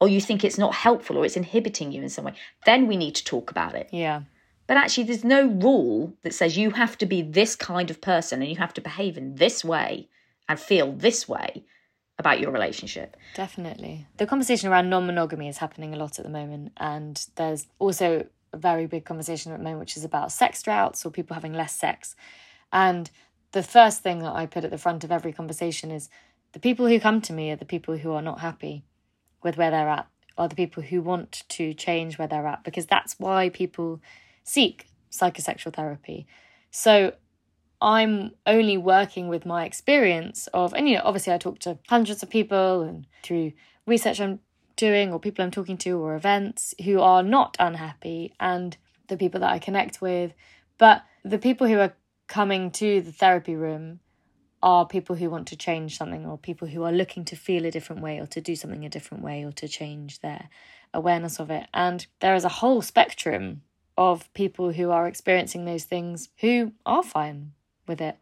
[0.00, 2.34] or you think it's not helpful or it's inhibiting you in some way,
[2.66, 3.88] then we need to talk about it.
[3.92, 4.22] Yeah.
[4.66, 8.42] But actually, there's no rule that says you have to be this kind of person
[8.42, 10.08] and you have to behave in this way
[10.48, 11.64] and feel this way
[12.18, 13.16] about your relationship.
[13.34, 14.06] Definitely.
[14.16, 16.72] The conversation around non monogamy is happening a lot at the moment.
[16.78, 21.04] And there's also a very big conversation at the moment, which is about sex droughts
[21.04, 22.14] or people having less sex.
[22.72, 23.10] And
[23.52, 26.08] the first thing that I put at the front of every conversation is
[26.52, 28.84] the people who come to me are the people who are not happy
[29.42, 30.06] with where they're at,
[30.38, 34.00] are the people who want to change where they're at, because that's why people
[34.44, 36.26] seek psychosexual therapy.
[36.70, 37.12] So
[37.80, 42.22] I'm only working with my experience of, and you know, obviously I talk to hundreds
[42.22, 43.52] of people and through
[43.86, 44.38] research I'm
[44.76, 48.76] doing or people I'm talking to or events who are not unhappy and
[49.08, 50.32] the people that I connect with.
[50.78, 51.94] But the people who are
[52.26, 54.00] coming to the therapy room
[54.62, 57.70] are people who want to change something or people who are looking to feel a
[57.70, 60.48] different way or to do something a different way or to change their
[60.94, 61.66] awareness of it.
[61.74, 63.62] And there is a whole spectrum
[63.98, 67.52] of people who are experiencing those things who are fine
[67.86, 68.16] with it.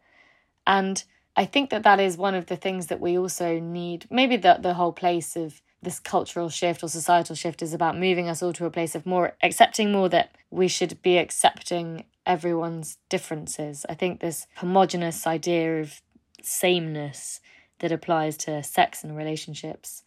[0.65, 1.03] And
[1.35, 4.05] I think that that is one of the things that we also need.
[4.09, 8.29] Maybe the, the whole place of this cultural shift or societal shift is about moving
[8.29, 12.97] us all to a place of more accepting more that we should be accepting everyone's
[13.09, 13.85] differences.
[13.89, 16.01] I think this homogenous idea of
[16.41, 17.39] sameness
[17.79, 20.03] that applies to sex and relationships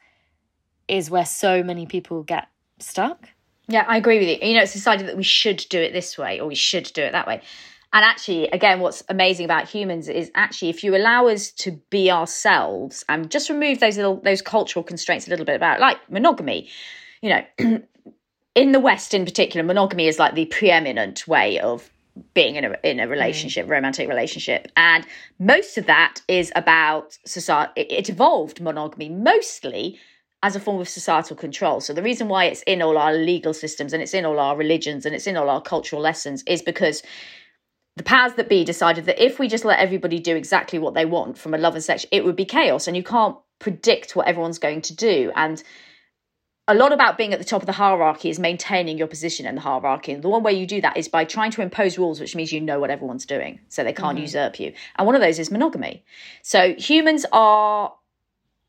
[0.86, 3.28] is where so many people get stuck.
[3.66, 4.48] Yeah, I agree with you.
[4.48, 7.02] You know, it's decided that we should do it this way or we should do
[7.02, 7.40] it that way.
[7.94, 12.10] And actually, again, what's amazing about humans is actually if you allow us to be
[12.10, 16.68] ourselves and just remove those little those cultural constraints a little bit about like monogamy,
[17.22, 17.44] you know,
[18.56, 21.88] in the West in particular, monogamy is like the preeminent way of
[22.34, 23.70] being in a in a relationship, mm.
[23.70, 25.06] romantic relationship, and
[25.38, 27.82] most of that is about society.
[27.82, 30.00] It, it evolved monogamy mostly
[30.42, 31.80] as a form of societal control.
[31.80, 34.56] So the reason why it's in all our legal systems and it's in all our
[34.56, 37.02] religions and it's in all our cultural lessons is because
[37.96, 41.04] the powers that be decided that if we just let everybody do exactly what they
[41.04, 44.26] want from a love and sex, it would be chaos and you can't predict what
[44.26, 45.30] everyone's going to do.
[45.36, 45.62] And
[46.66, 49.54] a lot about being at the top of the hierarchy is maintaining your position in
[49.54, 50.12] the hierarchy.
[50.12, 52.52] And the one way you do that is by trying to impose rules, which means
[52.52, 54.22] you know what everyone's doing, so they can't mm-hmm.
[54.22, 54.72] usurp you.
[54.96, 56.04] And one of those is monogamy.
[56.42, 57.92] So humans are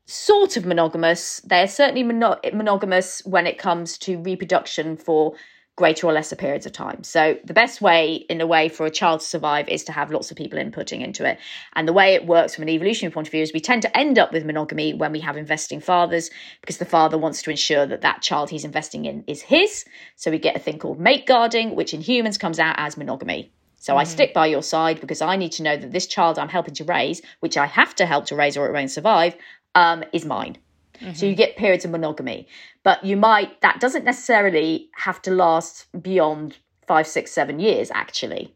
[0.04, 1.40] sort of monogamous.
[1.40, 5.34] They're certainly mono- monogamous when it comes to reproduction for
[5.76, 7.04] greater or lesser periods of time.
[7.04, 10.10] So the best way, in a way, for a child to survive is to have
[10.10, 11.38] lots of people inputting into it.
[11.74, 13.96] And the way it works from an evolutionary point of view is we tend to
[13.96, 16.30] end up with monogamy when we have investing fathers
[16.62, 19.84] because the father wants to ensure that that child he's investing in is his.
[20.16, 23.52] So we get a thing called mate guarding, which in humans comes out as monogamy.
[23.78, 23.98] So mm.
[23.98, 26.74] I stick by your side because I need to know that this child I'm helping
[26.74, 29.36] to raise, which I have to help to raise or it won't survive,
[29.74, 30.56] um, is mine.
[31.00, 31.14] Mm-hmm.
[31.14, 32.48] So you get periods of monogamy,
[32.82, 38.54] but you might, that doesn't necessarily have to last beyond five, six, seven years, actually.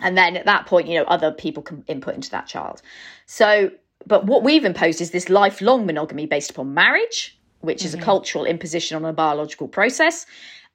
[0.00, 2.82] And then at that point, you know, other people can input into that child.
[3.26, 3.70] So,
[4.06, 7.86] but what we've imposed is this lifelong monogamy based upon marriage, which mm-hmm.
[7.86, 8.04] is a mm-hmm.
[8.04, 10.26] cultural imposition on a biological process,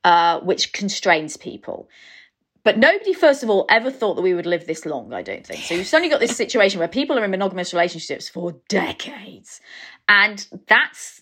[0.03, 1.89] uh, which constrains people.
[2.63, 5.45] But nobody, first of all, ever thought that we would live this long, I don't
[5.45, 5.63] think.
[5.63, 9.61] So you've suddenly got this situation where people are in monogamous relationships for decades.
[10.09, 11.21] And that's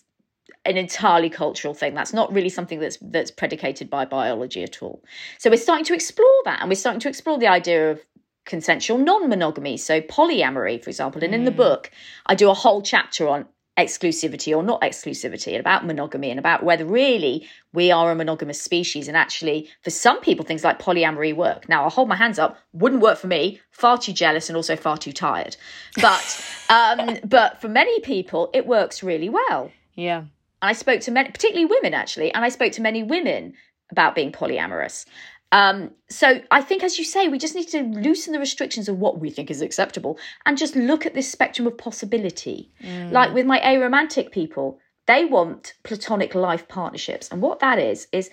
[0.64, 1.94] an entirely cultural thing.
[1.94, 5.04] That's not really something that's that's predicated by biology at all.
[5.38, 8.00] So we're starting to explore that, and we're starting to explore the idea of
[8.44, 9.76] consensual non-monogamy.
[9.76, 11.22] So polyamory, for example.
[11.22, 11.56] And in the mm.
[11.56, 11.90] book,
[12.26, 13.46] I do a whole chapter on
[13.78, 18.60] exclusivity or not exclusivity and about monogamy and about whether really we are a monogamous
[18.60, 21.68] species and actually for some people things like polyamory work.
[21.68, 24.74] Now i'll hold my hands up wouldn't work for me far too jealous and also
[24.74, 25.56] far too tired.
[26.00, 29.70] But um but for many people it works really well.
[29.94, 30.18] Yeah.
[30.18, 30.28] And
[30.60, 33.54] i spoke to many particularly women actually and i spoke to many women
[33.90, 35.06] about being polyamorous
[35.50, 38.98] um, so I think, as you say, we just need to loosen the restrictions of
[38.98, 42.70] what we think is acceptable and just look at this spectrum of possibility.
[42.82, 43.12] Mm.
[43.12, 47.28] Like with my aromantic people, they want platonic life partnerships.
[47.30, 48.30] And what that is, is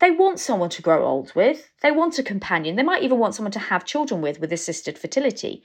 [0.00, 3.34] they want someone to grow old with, they want a companion, they might even want
[3.34, 5.62] someone to have children with, with assisted fertility.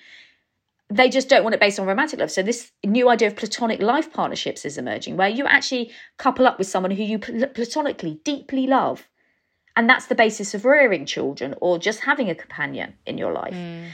[0.89, 2.32] They just don't want it based on romantic love.
[2.32, 6.58] So, this new idea of platonic life partnerships is emerging, where you actually couple up
[6.58, 9.06] with someone who you platonically deeply love
[9.77, 13.53] and that's the basis of rearing children or just having a companion in your life.
[13.53, 13.89] Mm.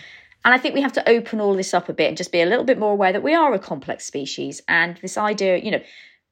[0.46, 2.42] And I think we have to open all this up a bit and just be
[2.42, 4.62] a little bit more aware that we are a complex species.
[4.70, 5.82] And this idea, you know,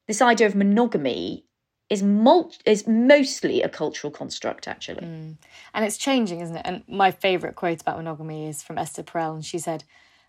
[0.06, 1.44] this idea of monogamy
[1.90, 5.04] is mul- is mostly a cultural construct, actually.
[5.04, 5.36] Mm.
[5.74, 6.62] And it's changing, isn't it?
[6.64, 9.84] And my favourite quote about monogamy is from Esther Perel, and she said,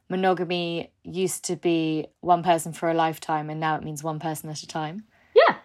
[0.10, 4.50] "Monogamy used to be one person for a lifetime, and now it means one person
[4.50, 5.56] at a time." Yeah.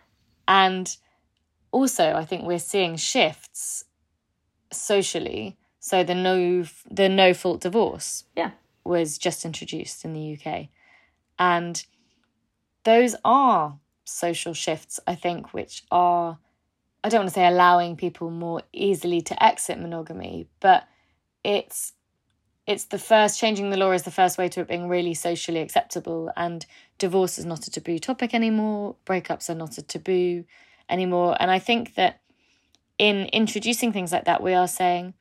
[0.47, 0.97] And
[1.71, 3.85] also I think we're seeing shifts
[4.73, 5.57] socially.
[5.81, 8.51] So the no the no fault divorce yeah
[8.85, 10.69] was just introduced in the UK.
[11.39, 11.85] And
[12.85, 16.39] those are social shifts, I think, which are
[17.05, 20.89] I don't want to say allowing people more easily to exit monogamy, but
[21.45, 21.93] it's
[22.67, 25.61] it's the first changing the law is the first way to it being really socially
[25.61, 26.67] acceptable and
[26.99, 30.45] divorce is not a taboo topic anymore breakups are not a taboo
[30.89, 31.37] anymore.
[31.41, 32.21] And I think that
[32.99, 35.15] in introducing things like that, we are saying,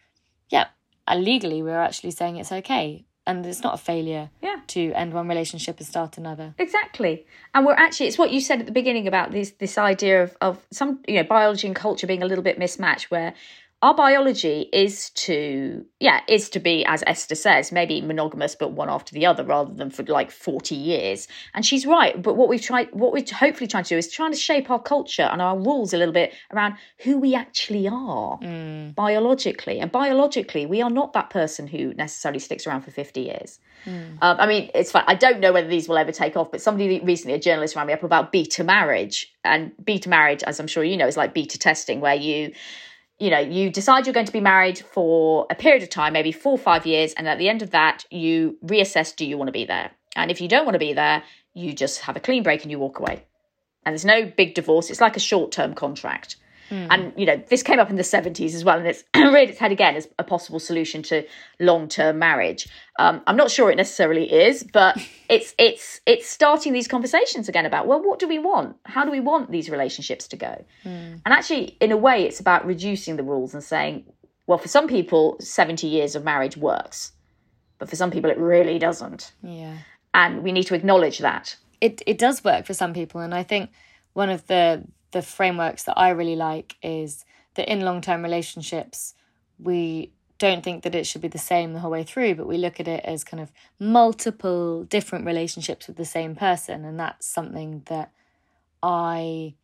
[0.49, 0.67] yeah,
[1.07, 3.05] uh, legally, we're actually saying it's okay.
[3.25, 4.61] And it's not a failure yeah.
[4.67, 6.55] to end one relationship and start another.
[6.57, 7.25] Exactly.
[7.53, 10.37] And we're actually, it's what you said at the beginning about this, this idea of,
[10.39, 13.33] of some, you know, biology and culture being a little bit mismatched, where
[13.83, 18.89] our biology is to yeah is to be as esther says maybe monogamous but one
[18.89, 21.27] after the other rather than for like 40 years.
[21.53, 24.31] And she's right but what we've tried what we're hopefully trying to do is trying
[24.31, 28.39] to shape our culture and our rules a little bit around who we actually are
[28.39, 28.95] mm.
[28.95, 29.79] biologically.
[29.79, 33.59] And biologically we are not that person who necessarily sticks around for 50 years.
[33.85, 34.17] Mm.
[34.23, 35.03] um, i mean it's fine.
[35.07, 37.85] I don't know whether these will ever take off but somebody recently a journalist rang
[37.85, 39.31] me up about beta marriage.
[39.43, 42.53] And beta marriage as i'm sure you know is like beta testing where you
[43.19, 46.31] you know, you decide you're going to be married for a period of time, maybe
[46.31, 49.47] four or five years, and at the end of that, you reassess do you want
[49.47, 49.91] to be there?
[50.15, 52.71] And if you don't want to be there, you just have a clean break and
[52.71, 53.23] you walk away.
[53.85, 56.35] And there's no big divorce, it's like a short term contract.
[56.69, 56.87] Mm.
[56.89, 59.59] And you know, this came up in the 70s as well, and it's reared its
[59.59, 61.25] head again as a possible solution to
[61.59, 62.67] long-term marriage.
[62.99, 64.97] Um, I'm not sure it necessarily is, but
[65.29, 68.75] it's it's it's starting these conversations again about well, what do we want?
[68.85, 70.65] How do we want these relationships to go?
[70.83, 71.21] Mm.
[71.25, 74.05] And actually, in a way, it's about reducing the rules and saying,
[74.45, 77.11] well, for some people, 70 years of marriage works,
[77.79, 79.33] but for some people, it really doesn't.
[79.43, 79.77] Yeah,
[80.13, 81.55] and we need to acknowledge that.
[81.79, 83.69] It it does work for some people, and I think
[84.13, 89.13] one of the the frameworks that I really like is that in long term relationships,
[89.59, 92.57] we don't think that it should be the same the whole way through, but we
[92.57, 96.85] look at it as kind of multiple different relationships with the same person.
[96.85, 98.11] And that's something that
[98.83, 99.55] I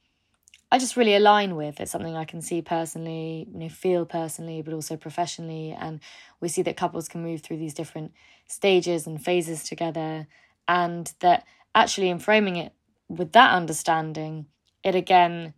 [0.72, 1.80] I just really align with.
[1.80, 5.72] It's something I can see personally, you know, feel personally, but also professionally.
[5.72, 6.00] And
[6.41, 8.12] we see that couples can move through these different
[8.48, 10.26] stages and phases together.
[10.68, 12.74] And that actually in framing it
[13.08, 14.48] with that understanding,
[14.84, 15.53] it again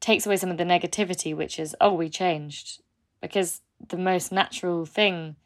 [0.00, 2.82] takes away some of the negativity, which is, oh, we changed.
[3.20, 5.36] Because the most natural thing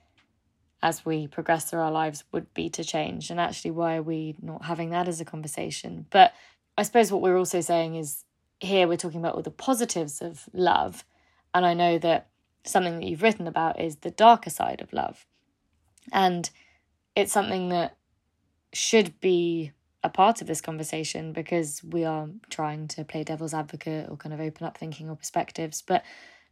[0.83, 3.31] as we progress through our lives would be to change.
[3.31, 6.07] And actually, why are we not having that as a conversation?
[6.11, 6.35] But
[6.77, 8.25] I suppose what we're also saying is
[8.61, 11.05] here we're talking about all the positives of love.
[11.55, 12.29] And I know that
[12.65, 15.27] something that you've written about is the darker side of love.
[16.13, 16.51] And
[17.17, 17.97] it's something that
[18.73, 19.73] should be
[20.05, 24.35] a part of this conversation because we are trying to play devil's advocate or kind
[24.35, 25.83] of open up thinking or perspectives.
[25.83, 26.05] But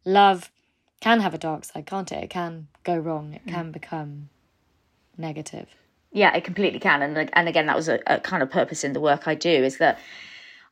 [0.07, 0.51] love
[1.01, 2.25] can have a dark side, can't it?
[2.25, 3.35] It can go wrong.
[3.35, 3.73] It can mm.
[3.73, 4.31] become
[5.19, 5.69] negative.
[6.13, 7.03] Yeah, it completely can.
[7.03, 9.51] And and again, that was a, a kind of purpose in the work I do
[9.51, 9.99] is that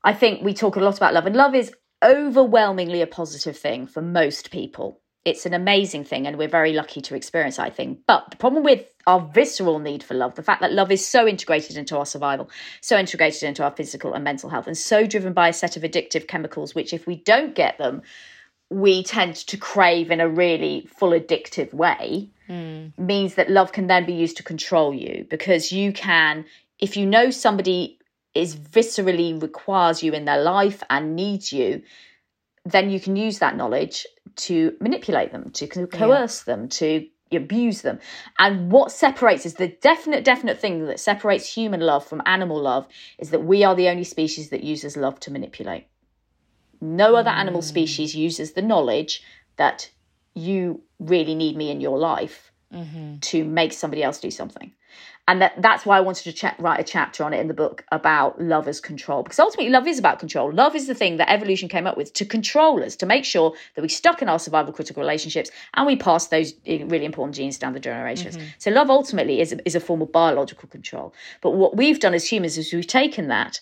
[0.02, 1.72] I think we talk a lot about love, and love is
[2.02, 7.00] overwhelmingly a positive thing for most people it's an amazing thing and we're very lucky
[7.00, 10.60] to experience i think but the problem with our visceral need for love the fact
[10.60, 12.48] that love is so integrated into our survival
[12.80, 15.82] so integrated into our physical and mental health and so driven by a set of
[15.82, 18.02] addictive chemicals which if we don't get them
[18.70, 22.92] we tend to crave in a really full addictive way mm.
[22.96, 26.44] means that love can then be used to control you because you can
[26.78, 27.98] if you know somebody
[28.34, 31.82] is viscerally requires you in their life and needs you
[32.64, 34.06] then you can use that knowledge
[34.36, 36.54] to manipulate them, to coerce yeah.
[36.54, 37.98] them, to abuse them.
[38.38, 42.86] And what separates is the definite, definite thing that separates human love from animal love
[43.18, 45.86] is that we are the only species that uses love to manipulate.
[46.80, 47.36] No other mm.
[47.36, 49.22] animal species uses the knowledge
[49.56, 49.90] that
[50.34, 53.18] you really need me in your life mm-hmm.
[53.18, 54.72] to make somebody else do something
[55.28, 57.54] and that, that's why I wanted to ch- write a chapter on it in the
[57.54, 60.52] book about love as control because ultimately love is about control.
[60.52, 63.54] Love is the thing that evolution came up with to control us, to make sure
[63.76, 67.58] that we stuck in our survival critical relationships and we pass those really important genes
[67.58, 68.36] down the generations.
[68.36, 68.46] Mm-hmm.
[68.58, 71.14] So love ultimately is a, is a form of biological control.
[71.40, 73.60] But what we've done as humans is we've taken that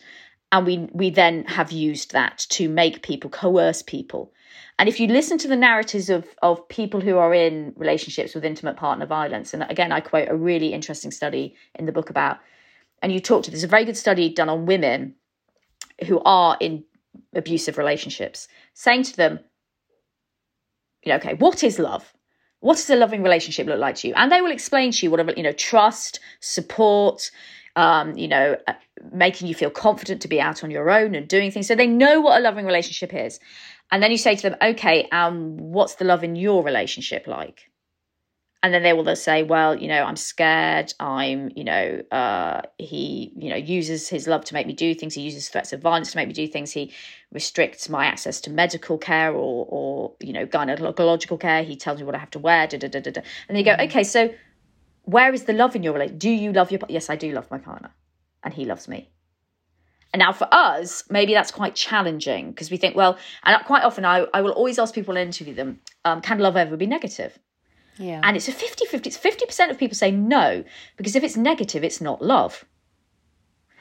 [0.52, 4.32] and we we then have used that to make people coerce people
[4.78, 8.44] and if you listen to the narratives of, of people who are in relationships with
[8.44, 12.38] intimate partner violence, and again, I quote a really interesting study in the book about,
[13.02, 15.16] and you talk to, there's a very good study done on women
[16.06, 16.84] who are in
[17.34, 19.40] abusive relationships, saying to them,
[21.02, 22.12] you know, okay, what is love?
[22.60, 24.14] What does a loving relationship look like to you?
[24.14, 27.32] And they will explain to you whatever, you know, trust, support,
[27.78, 28.72] um, you know, uh,
[29.12, 31.68] making you feel confident to be out on your own and doing things.
[31.68, 33.38] So they know what a loving relationship is.
[33.92, 37.70] And then you say to them, okay, um, what's the love in your relationship like?
[38.64, 40.92] And then they will say, well, you know, I'm scared.
[40.98, 45.14] I'm, you know, uh, he, you know, uses his love to make me do things.
[45.14, 46.72] He uses threats of violence to make me do things.
[46.72, 46.92] He
[47.30, 51.62] restricts my access to medical care or, or you know, gynecological care.
[51.62, 52.66] He tells me what I have to wear.
[52.66, 53.20] Da, da, da, da, da.
[53.48, 53.82] And then you go, mm-hmm.
[53.82, 54.30] okay, so
[55.08, 56.18] where is the love in your relationship?
[56.18, 56.80] Do you love your?
[56.80, 56.92] partner?
[56.92, 57.90] Yes, I do love my partner,
[58.42, 59.08] and he loves me.
[60.12, 64.04] And now for us, maybe that's quite challenging because we think, well, and quite often
[64.04, 67.38] I, I will always ask people to interview them, um, can love ever be negative?
[67.98, 68.20] Yeah.
[68.22, 69.08] And it's a 50 50.
[69.08, 70.64] It's 50% of people say no,
[70.96, 72.64] because if it's negative, it's not love.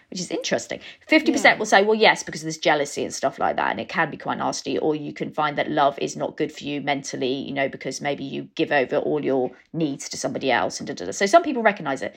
[0.09, 0.79] Which is interesting.
[1.09, 1.57] 50% yeah.
[1.57, 4.17] will say, well, yes, because there's jealousy and stuff like that, and it can be
[4.17, 4.77] quite nasty.
[4.77, 7.99] Or you can find that love is not good for you mentally, you know, because
[7.99, 10.79] maybe you give over all your needs to somebody else.
[10.79, 11.11] And da, da, da.
[11.11, 12.15] so some people recognize it.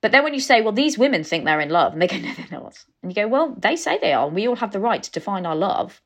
[0.00, 2.16] But then when you say, well, these women think they're in love, and they go,
[2.18, 2.84] no, they're not.
[3.02, 4.26] And you go, well, they say they are.
[4.26, 6.00] And we all have the right to define our love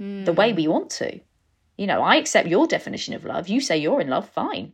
[0.00, 0.24] mm.
[0.24, 1.20] the way we want to.
[1.76, 3.48] You know, I accept your definition of love.
[3.48, 4.72] You say you're in love, fine.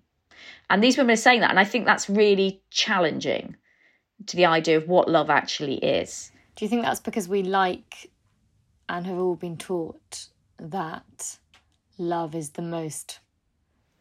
[0.68, 1.50] And these women are saying that.
[1.50, 3.56] And I think that's really challenging
[4.26, 6.30] to the idea of what love actually is.
[6.54, 8.10] Do you think that's because we like
[8.88, 11.38] and have all been taught that
[11.98, 13.20] love is the most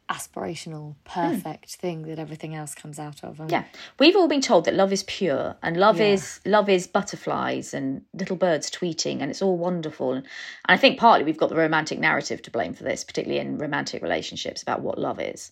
[0.09, 1.31] aspirational, hmm.
[1.33, 1.75] perfect mm.
[1.75, 3.39] thing that everything else comes out of.
[3.39, 3.51] And...
[3.51, 3.63] Yeah,
[3.99, 6.13] we've all been told that love is pure and love yeah.
[6.13, 10.13] is love is butterflies and little birds tweeting and it's all wonderful.
[10.13, 10.27] And
[10.65, 14.03] I think partly we've got the romantic narrative to blame for this, particularly in romantic
[14.03, 15.51] relationships about what love is.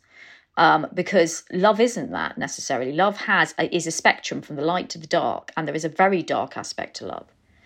[0.56, 2.92] Um, because love isn't that necessarily.
[2.92, 5.86] Love has a, is a spectrum from the light to the dark, and there is
[5.86, 7.26] a very dark aspect to love.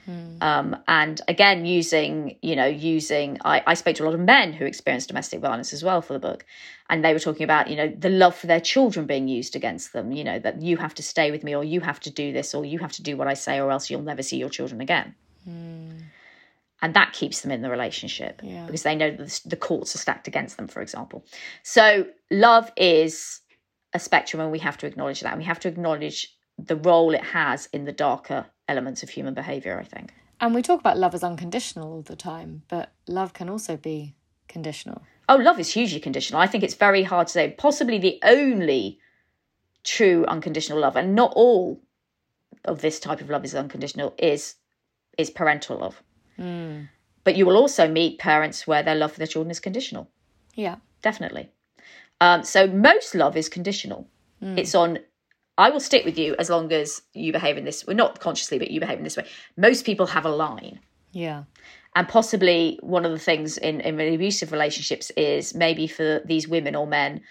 [0.09, 0.41] Mm.
[0.41, 4.53] Um, and again, using, you know, using, I, I spoke to a lot of men
[4.53, 6.45] who experienced domestic violence as well for the book.
[6.89, 9.91] And they were talking about, you know, the love for their children being used against
[9.91, 12.31] them, you know, that you have to stay with me or you have to do
[12.31, 14.49] this or you have to do what I say or else you'll never see your
[14.49, 15.13] children again.
[15.47, 16.03] Mm.
[16.81, 18.65] And that keeps them in the relationship yeah.
[18.65, 21.25] because they know that the courts are stacked against them, for example.
[21.63, 23.41] So love is
[23.93, 25.31] a spectrum and we have to acknowledge that.
[25.31, 29.33] And we have to acknowledge the role it has in the darker elements of human
[29.33, 30.13] behavior, I think.
[30.39, 34.15] And we talk about love as unconditional all the time, but love can also be
[34.47, 35.01] conditional.
[35.29, 36.39] Oh, love is hugely conditional.
[36.39, 37.55] I think it's very hard to say.
[37.57, 38.99] Possibly the only
[39.83, 41.81] true unconditional love, and not all
[42.65, 44.55] of this type of love is unconditional, is
[45.17, 46.01] is parental love.
[46.39, 46.89] Mm.
[47.23, 50.09] But you will also meet parents where their love for their children is conditional.
[50.55, 51.51] Yeah, definitely.
[52.21, 54.07] Um, so most love is conditional.
[54.41, 54.57] Mm.
[54.57, 54.99] It's on
[55.57, 58.59] I will stick with you as long as you behave in this well not consciously,
[58.59, 59.25] but you behave in this way.
[59.55, 60.79] Most people have a line.
[61.11, 61.43] Yeah.
[61.95, 66.75] And possibly one of the things in, in abusive relationships is maybe for these women
[66.75, 67.21] or men,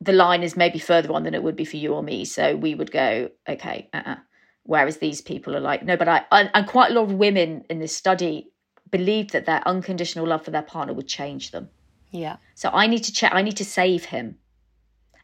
[0.00, 2.26] the line is maybe further on than it would be for you or me.
[2.26, 4.16] So we would go, okay, uh-uh.
[4.64, 7.80] Whereas these people are like, no, but I, and quite a lot of women in
[7.80, 8.52] this study
[8.90, 11.68] believed that their unconditional love for their partner would change them.
[12.10, 12.36] Yeah.
[12.54, 14.36] So I need to check, I need to save him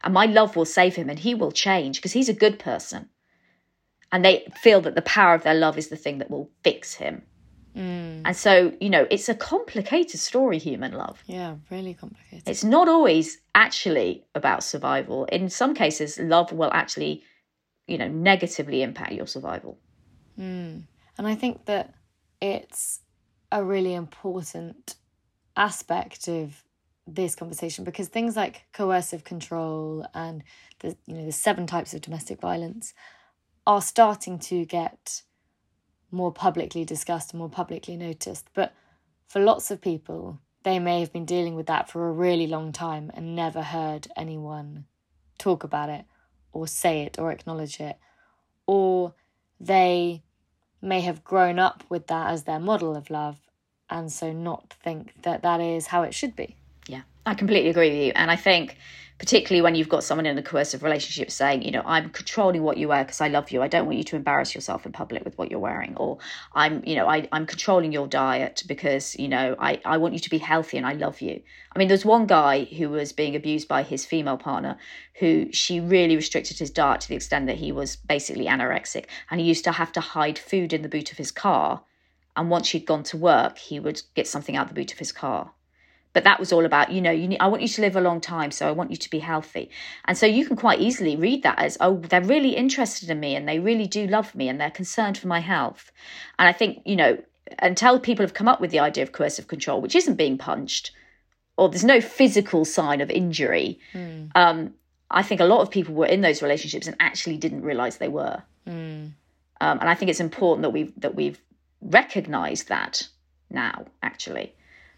[0.03, 3.09] and my love will save him and he will change because he's a good person.
[4.11, 6.95] And they feel that the power of their love is the thing that will fix
[6.95, 7.21] him.
[7.75, 8.23] Mm.
[8.25, 11.21] And so, you know, it's a complicated story, human love.
[11.27, 12.49] Yeah, really complicated.
[12.49, 15.25] It's not always actually about survival.
[15.25, 17.23] In some cases, love will actually,
[17.89, 19.77] you know, negatively impact your survival.
[20.39, 20.83] Mm.
[21.17, 21.93] And I think that
[22.41, 23.01] it's
[23.51, 24.95] a really important
[25.55, 26.63] aspect of
[27.05, 30.43] this conversation because things like coercive control and
[30.79, 32.93] the you know the seven types of domestic violence
[33.65, 35.23] are starting to get
[36.11, 38.73] more publicly discussed and more publicly noticed but
[39.27, 42.71] for lots of people they may have been dealing with that for a really long
[42.71, 44.85] time and never heard anyone
[45.39, 46.05] talk about it
[46.51, 47.97] or say it or acknowledge it.
[48.65, 49.13] Or
[49.59, 50.23] they
[50.81, 53.37] may have grown up with that as their model of love
[53.89, 56.55] and so not think that that is how it should be
[57.29, 58.11] I completely agree with you.
[58.15, 58.75] And I think,
[59.19, 62.77] particularly when you've got someone in a coercive relationship saying, you know, I'm controlling what
[62.77, 63.61] you wear because I love you.
[63.61, 65.95] I don't want you to embarrass yourself in public with what you're wearing.
[65.97, 66.17] Or
[66.53, 70.19] I'm, you know, I, I'm controlling your diet because, you know, I, I want you
[70.21, 71.39] to be healthy and I love you.
[71.75, 74.79] I mean, there's one guy who was being abused by his female partner
[75.19, 79.05] who she really restricted his diet to the extent that he was basically anorexic.
[79.29, 81.83] And he used to have to hide food in the boot of his car.
[82.35, 85.11] And once she'd gone to work, he would get something out the boot of his
[85.11, 85.51] car
[86.13, 88.01] but that was all about you know you need, i want you to live a
[88.01, 89.69] long time so i want you to be healthy
[90.05, 93.35] and so you can quite easily read that as oh they're really interested in me
[93.35, 95.91] and they really do love me and they're concerned for my health
[96.37, 97.17] and i think you know
[97.59, 100.91] until people have come up with the idea of coercive control which isn't being punched
[101.57, 104.29] or there's no physical sign of injury mm.
[104.35, 104.73] um,
[105.11, 108.07] i think a lot of people were in those relationships and actually didn't realize they
[108.07, 109.11] were mm.
[109.61, 111.41] um, and i think it's important that we've that we've
[111.81, 113.07] recognized that
[113.49, 114.53] now actually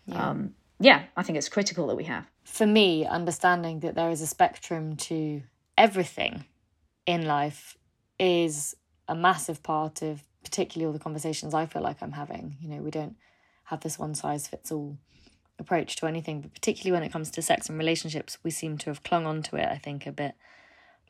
[0.07, 0.29] yeah.
[0.29, 2.25] um, yeah, I think it's critical that we have.
[2.43, 5.43] For me, understanding that there is a spectrum to
[5.77, 6.45] everything
[7.05, 7.77] in life
[8.19, 8.75] is
[9.07, 12.57] a massive part of particularly all the conversations I feel like I'm having.
[12.59, 13.15] You know, we don't
[13.65, 14.97] have this one size fits all
[15.59, 18.89] approach to anything, but particularly when it comes to sex and relationships, we seem to
[18.89, 20.33] have clung on to it, I think, a bit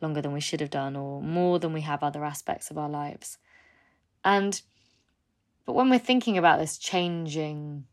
[0.02, 2.90] longer than we should have done or more than we have other aspects of our
[2.90, 3.38] lives.
[4.26, 4.62] And
[5.66, 7.86] but when we're thinking about this changing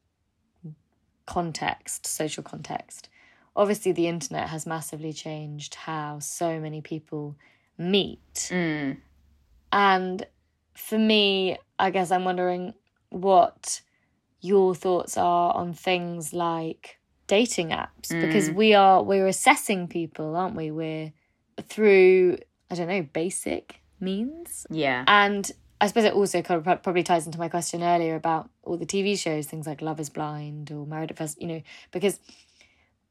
[1.28, 3.10] context, social context.
[3.54, 7.36] Obviously, the internet has massively changed how so many people
[7.76, 8.48] meet.
[8.50, 8.96] Mm.
[9.70, 10.26] And
[10.74, 12.72] for me, I guess I'm wondering
[13.10, 13.82] what
[14.40, 18.22] your thoughts are on things like dating apps mm.
[18.22, 20.70] because we are we're assessing people, aren't we?
[20.70, 21.12] We're
[21.60, 22.38] through
[22.70, 24.66] I don't know basic means.
[24.70, 25.04] Yeah.
[25.06, 25.50] And
[25.80, 29.46] I suppose it also probably ties into my question earlier about all the TV shows,
[29.46, 31.62] things like Love Is Blind or Married at First, you know,
[31.92, 32.18] because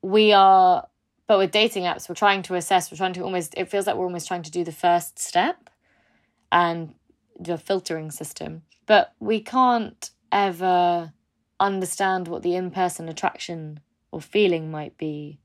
[0.01, 0.87] we are,
[1.27, 3.95] but with dating apps, we're trying to assess, we're trying to almost, it feels like
[3.95, 5.69] we're almost trying to do the first step
[6.51, 6.93] and
[7.39, 11.13] the filtering system, but we can't ever
[11.59, 13.79] understand what the in person attraction
[14.11, 15.39] or feeling might be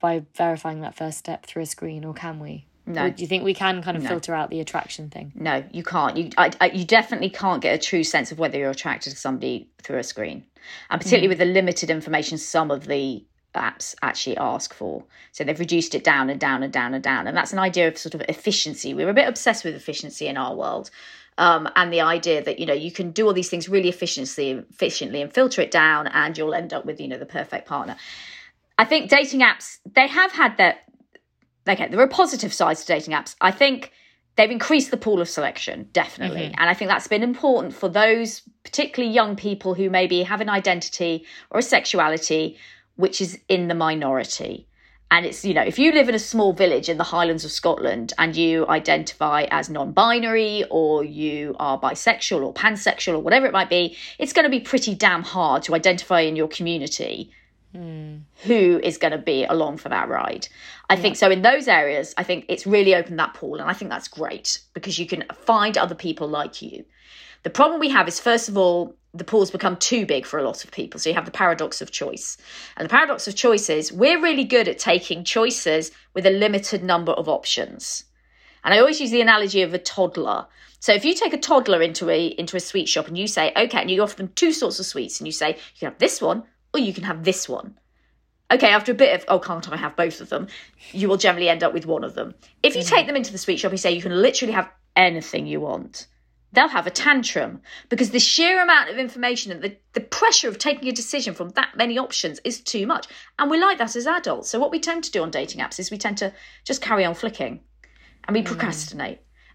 [0.00, 2.66] by verifying that first step through a screen, or can we?
[2.86, 3.06] No.
[3.06, 4.08] Or do you think we can kind of no.
[4.08, 5.32] filter out the attraction thing?
[5.34, 6.16] No, you can't.
[6.16, 9.16] You I, I, you definitely can't get a true sense of whether you're attracted to
[9.16, 10.44] somebody through a screen,
[10.90, 11.30] and particularly mm.
[11.30, 13.24] with the limited information some of the
[13.54, 15.04] apps actually ask for.
[15.30, 17.88] So they've reduced it down and down and down and down, and that's an idea
[17.88, 18.94] of sort of efficiency.
[18.94, 20.90] We're a bit obsessed with efficiency in our world.
[21.38, 24.50] Um, and the idea that you know you can do all these things really efficiently,
[24.50, 27.96] efficiently, and filter it down, and you'll end up with you know the perfect partner.
[28.78, 30.76] I think dating apps they have had their
[31.68, 33.34] okay, there are positive sides to dating apps.
[33.40, 33.92] I think
[34.36, 36.42] they've increased the pool of selection, definitely.
[36.42, 36.54] Mm-hmm.
[36.60, 40.48] And I think that's been important for those particularly young people who maybe have an
[40.48, 42.56] identity or a sexuality
[42.96, 44.66] which is in the minority.
[45.10, 47.50] And it's, you know, if you live in a small village in the Highlands of
[47.50, 53.44] Scotland and you identify as non binary or you are bisexual or pansexual or whatever
[53.44, 57.30] it might be, it's going to be pretty damn hard to identify in your community
[57.74, 58.20] mm.
[58.44, 60.48] who is going to be along for that ride.
[60.88, 61.00] I yeah.
[61.00, 61.30] think so.
[61.30, 64.60] In those areas, I think it's really opened that pool, and I think that's great
[64.74, 66.84] because you can find other people like you.
[67.42, 70.42] The problem we have is, first of all, the pool's become too big for a
[70.42, 70.98] lot of people.
[70.98, 72.38] So you have the paradox of choice.
[72.76, 76.82] And the paradox of choice is we're really good at taking choices with a limited
[76.82, 78.04] number of options.
[78.64, 80.46] And I always use the analogy of a toddler.
[80.78, 83.52] So if you take a toddler into a into a sweet shop and you say,
[83.56, 85.98] okay, and you offer them two sorts of sweets and you say, you can have
[85.98, 87.76] this one or you can have this one.
[88.52, 90.46] Okay, after a bit of, oh, can't I have both of them?
[90.90, 92.34] You will generally end up with one of them.
[92.62, 95.46] If you take them into the sweet shop and say you can literally have anything
[95.46, 96.06] you want,
[96.52, 100.58] they'll have a tantrum because the sheer amount of information and the, the pressure of
[100.58, 103.06] taking a decision from that many options is too much.
[103.38, 104.50] And we like that as adults.
[104.50, 106.34] So, what we tend to do on dating apps is we tend to
[106.64, 107.60] just carry on flicking
[108.24, 108.46] and we mm.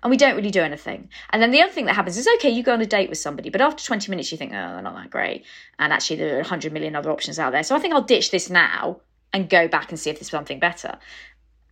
[0.07, 1.09] And we don't really do anything.
[1.31, 3.17] And then the other thing that happens is okay, you go on a date with
[3.17, 5.43] somebody, but after 20 minutes, you think, oh, they're not that great.
[5.79, 7.61] And actually, there are 100 million other options out there.
[7.61, 9.01] So I think I'll ditch this now
[9.33, 10.97] and go back and see if there's something better.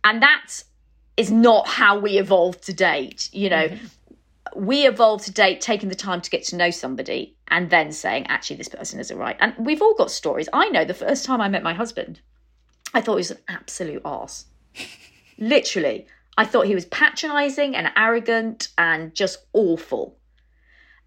[0.04, 0.64] And that
[1.16, 3.30] is not how we evolved to date.
[3.32, 4.66] You know, mm-hmm.
[4.66, 8.26] we evolved to date taking the time to get to know somebody and then saying,
[8.26, 9.38] actually, this person isn't right.
[9.40, 10.50] And we've all got stories.
[10.52, 12.20] I know the first time I met my husband,
[12.92, 14.44] I thought he was an absolute arse.
[15.38, 16.06] Literally.
[16.36, 20.16] I thought he was patronizing and arrogant and just awful.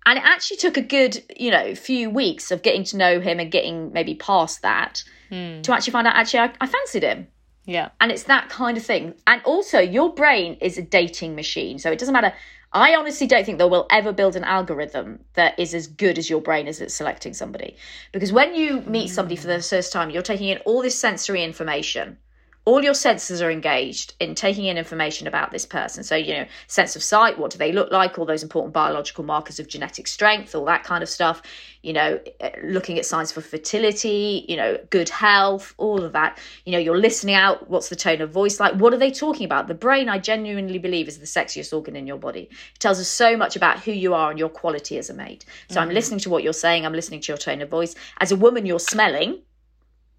[0.05, 3.39] And it actually took a good, you know, few weeks of getting to know him
[3.39, 5.61] and getting maybe past that mm.
[5.61, 7.27] to actually find out actually I, I fancied him.
[7.65, 7.89] Yeah.
[8.01, 9.13] And it's that kind of thing.
[9.27, 11.77] And also, your brain is a dating machine.
[11.77, 12.34] So it doesn't matter.
[12.71, 16.30] I honestly don't think that we'll ever build an algorithm that is as good as
[16.30, 17.75] your brain is at selecting somebody.
[18.11, 21.43] Because when you meet somebody for the first time, you're taking in all this sensory
[21.43, 22.17] information
[22.66, 26.03] all your senses are engaged in taking in information about this person.
[26.03, 29.24] So, you know, sense of sight, what do they look like, all those important biological
[29.24, 31.41] markers of genetic strength, all that kind of stuff,
[31.82, 36.38] you know, eh, looking at signs for fertility, you know, good health, all of that.
[36.66, 38.74] You know, you're listening out, what's the tone of voice like?
[38.76, 39.68] What are they talking about?
[39.68, 42.49] The brain, I genuinely believe, is the sexiest organ in your body.
[42.51, 45.45] It tells us so much about who you are and your quality as a mate.
[45.70, 45.89] So, mm-hmm.
[45.89, 47.95] I'm listening to what you're saying, I'm listening to your tone of voice.
[48.20, 49.41] As a woman, you're smelling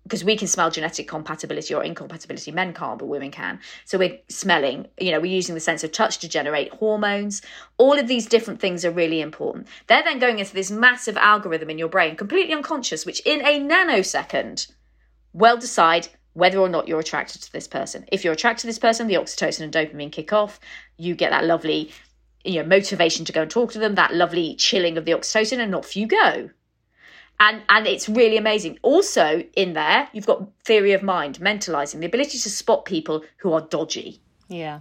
[0.04, 3.60] because we can smell genetic compatibility or incompatibility men can't but women can.
[3.84, 7.42] So we're smelling you know we're using the sense of touch to generate hormones.
[7.78, 9.68] All of these different things are really important.
[9.86, 13.60] They're then going into this massive algorithm in your brain completely unconscious which in a
[13.60, 14.70] nanosecond
[15.32, 18.04] will decide whether or not you're attracted to this person.
[18.12, 20.60] If you're attracted to this person the oxytocin and dopamine kick off.
[20.96, 21.90] You get that lovely
[22.44, 25.58] you know motivation to go and talk to them that lovely chilling of the oxytocin
[25.58, 26.50] and off you go
[27.40, 28.78] and and it's really amazing.
[28.82, 33.52] Also in there you've got theory of mind mentalizing the ability to spot people who
[33.52, 34.20] are dodgy.
[34.48, 34.80] Yeah.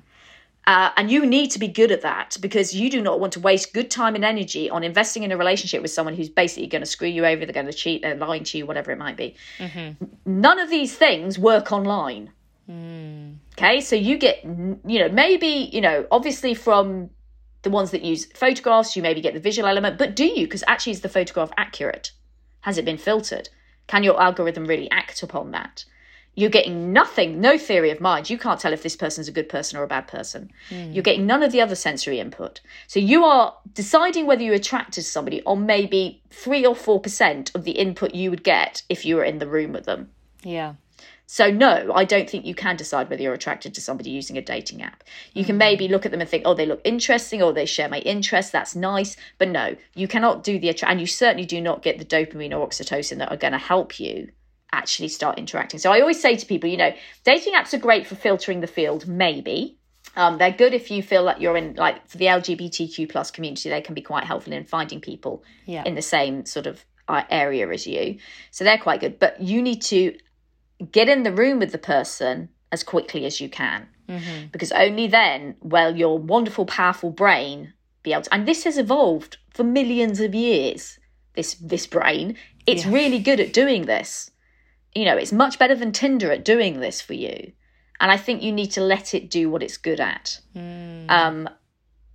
[0.68, 3.40] Uh, and you need to be good at that because you do not want to
[3.40, 6.82] waste good time and energy on investing in a relationship with someone who's basically going
[6.82, 9.18] to screw you over they're going to cheat they're lying to you whatever it might
[9.18, 9.36] be.
[9.58, 10.06] Mm-hmm.
[10.26, 12.32] none of these things work online.
[12.70, 13.38] Mm.
[13.58, 17.10] okay so you get you know maybe you know obviously from
[17.64, 20.46] the ones that use photographs you maybe get the visual element but do you?
[20.46, 22.12] Because actually is the photograph accurate
[22.62, 23.50] has it been filtered?
[23.88, 25.86] Can your algorithm really act upon that?
[26.36, 28.30] You're getting nothing, no theory of mind.
[28.30, 30.52] You can't tell if this person's a good person or a bad person.
[30.70, 30.94] Mm.
[30.94, 32.62] You're getting none of the other sensory input.
[32.88, 37.64] So you are deciding whether you're attracted to somebody on maybe three or 4% of
[37.66, 40.12] the input you would get if you were in the room with them.
[40.44, 40.76] Yeah.
[41.32, 44.42] So, no, I don't think you can decide whether you're attracted to somebody using a
[44.42, 45.04] dating app.
[45.34, 45.60] You can mm.
[45.60, 48.52] maybe look at them and think, oh, they look interesting or they share my interests.
[48.52, 49.16] That's nice.
[49.38, 52.68] But no, you cannot do the, and you certainly do not get the dopamine or
[52.68, 54.32] oxytocin that are going to help you
[54.72, 55.80] actually start interacting.
[55.80, 58.68] So, I always say to people, you know, dating apps are great for filtering the
[58.68, 59.78] field, maybe.
[60.16, 63.70] Um, they're good if you feel like you're in, like, for the LGBTQ plus community,
[63.70, 65.84] they can be quite helpful in finding people yeah.
[65.86, 68.18] in the same sort of uh, area as you.
[68.50, 69.20] So they're quite good.
[69.20, 70.18] But you need to
[70.92, 73.88] get in the room with the person as quickly as you can.
[74.08, 74.48] Mm-hmm.
[74.52, 77.74] Because only then will your wonderful, powerful brain
[78.04, 78.34] be able to.
[78.34, 81.00] And this has evolved for millions of years.
[81.36, 82.92] This this brain, it's yeah.
[82.92, 84.32] really good at doing this.
[84.96, 87.52] You know, it's much better than Tinder at doing this for you.
[88.00, 90.40] And I think you need to let it do what it's good at.
[90.56, 91.10] Mm.
[91.10, 91.50] Um,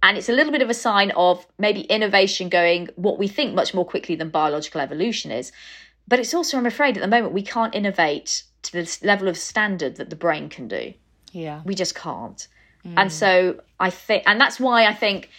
[0.03, 3.55] and it's a little bit of a sign of maybe innovation going what we think
[3.55, 5.53] much more quickly than biological evolution is.
[6.09, 9.37] But it's also, I'm afraid, at the moment, we can't innovate to the level of
[9.37, 10.95] standard that the brain can do.
[11.33, 11.63] Yeah.
[11.65, 12.47] We just can't.
[12.87, 12.95] Mm.
[12.97, 15.31] And so I think, and that's why I think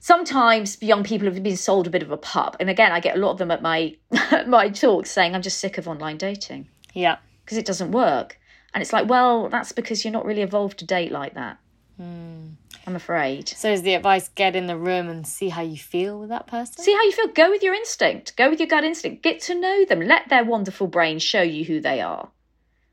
[0.00, 2.56] sometimes young people have been sold a bit of a pup.
[2.60, 3.96] And again, I get a lot of them at my
[4.46, 6.68] my talks saying, I'm just sick of online dating.
[6.94, 7.18] Yeah.
[7.44, 8.38] Because it doesn't work.
[8.74, 11.58] And it's like, well, that's because you're not really evolved to date like that.
[12.00, 12.52] Mm.
[12.86, 13.48] I'm afraid.
[13.48, 16.46] So is the advice get in the room and see how you feel with that
[16.46, 16.82] person?
[16.82, 17.28] See how you feel.
[17.28, 18.36] Go with your instinct.
[18.36, 19.22] Go with your gut instinct.
[19.22, 20.00] Get to know them.
[20.00, 22.30] Let their wonderful brain show you who they are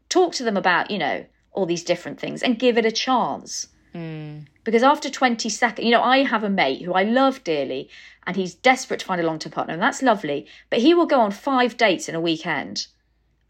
[0.09, 3.67] talk to them about, you know, all these different things and give it a chance.
[3.93, 4.45] Mm.
[4.63, 7.89] Because after 20 seconds, you know, I have a mate who I love dearly
[8.25, 10.45] and he's desperate to find a long term partner, and that's lovely.
[10.69, 12.87] But he will go on five dates in a weekend.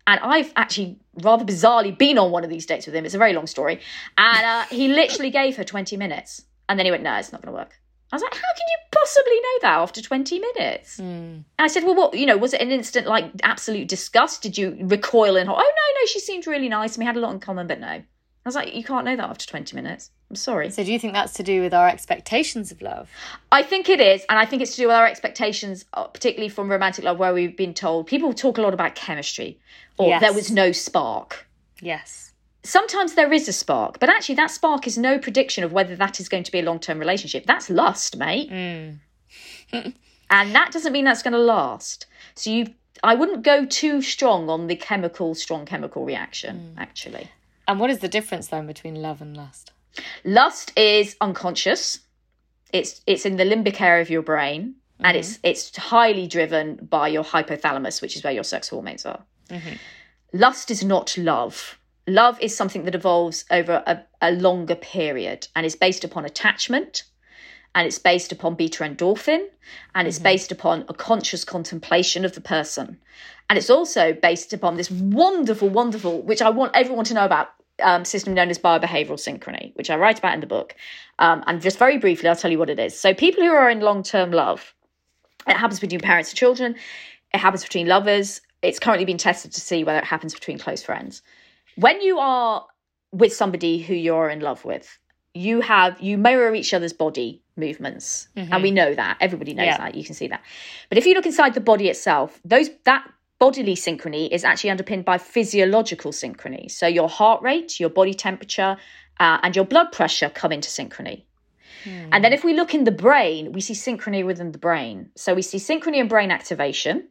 [0.05, 3.03] And I've actually rather bizarrely been on one of these dates with him.
[3.03, 3.81] It's a very long story.
[4.17, 6.45] And uh, he literally gave her 20 minutes.
[6.69, 7.77] And then he went, no, it's not going to work.
[8.11, 10.97] I was like, how can you possibly know that after 20 minutes?
[10.97, 11.43] Mm.
[11.59, 14.41] I said, well, what, you know, was it an instant like absolute disgust?
[14.41, 17.19] Did you recoil and, oh, no, no, she seemed really nice and we had a
[17.19, 17.87] lot in common, but no.
[17.87, 18.03] I
[18.45, 20.09] was like, you can't know that after 20 minutes.
[20.29, 20.69] I'm sorry.
[20.69, 23.09] So, do you think that's to do with our expectations of love?
[23.51, 24.25] I think it is.
[24.29, 27.33] And I think it's to do with our expectations, uh, particularly from romantic love, where
[27.33, 29.59] we've been told people talk a lot about chemistry
[29.97, 30.21] or yes.
[30.21, 31.45] there was no spark.
[31.81, 32.26] Yes
[32.67, 36.19] sometimes there is a spark, but actually that spark is no prediction of whether that
[36.19, 37.45] is going to be a long term relationship.
[37.45, 38.49] That's lust, mate.
[38.51, 38.99] Mm.
[40.29, 42.05] and that doesn't mean that's going to last.
[42.35, 42.67] So you
[43.03, 46.81] I wouldn't go too strong on the chemical strong chemical reaction mm.
[46.81, 47.29] actually.
[47.67, 49.71] And what is the difference then between love and lust?
[50.23, 51.99] Lust is unconscious.
[52.73, 55.05] It's it's in the limbic area of your brain mm-hmm.
[55.05, 59.23] and it's it's highly driven by your hypothalamus, which is where your sex hormones are.
[59.49, 59.75] Mm-hmm.
[60.33, 61.76] Lust is not love
[62.07, 67.03] love is something that evolves over a, a longer period and is based upon attachment
[67.75, 69.45] and it's based upon beta endorphin
[69.93, 70.23] and it's mm-hmm.
[70.23, 72.97] based upon a conscious contemplation of the person.
[73.49, 77.49] And it's also based upon this wonderful wonderful which i want everyone to know about
[77.83, 80.75] um, system known as biobehavioral synchrony which i write about in the book.
[81.19, 82.97] Um, and just very briefly i'll tell you what it is.
[82.97, 84.73] So people who are in long-term love
[85.45, 86.75] it happens between parents and children.
[87.33, 88.41] It happens between lovers.
[88.61, 91.21] It's currently been tested to see whether it happens between close friends
[91.77, 92.65] when you are
[93.11, 94.99] with somebody who you're in love with,
[95.33, 98.27] you have you mirror each other's body movements.
[98.35, 98.53] Mm-hmm.
[98.53, 99.17] and we know that.
[99.21, 99.77] Everybody knows yeah.
[99.77, 99.95] that.
[99.95, 100.43] You can see that.
[100.89, 103.07] But if you look inside the body itself those that
[103.39, 106.69] bodily synchrony is actually underpinned by physiological synchrony.
[106.71, 108.77] So your heart rate your body temperature
[109.19, 111.23] uh, and your blood pressure come into synchrony.
[111.83, 112.09] Hmm.
[112.11, 115.11] and then if we look in the brain we see synchrony within the brain.
[115.15, 117.07] So we see synchrony in brain activation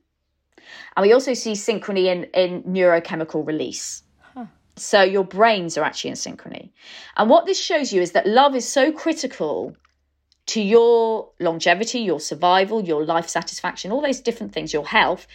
[0.96, 4.02] and we also see synchrony in in neurochemical release
[4.76, 6.70] so your brains are actually in synchrony.
[7.16, 9.74] And what this shows you is that love is so critical
[10.46, 15.26] to your longevity, your survival, your life satisfaction, all those different things, your health,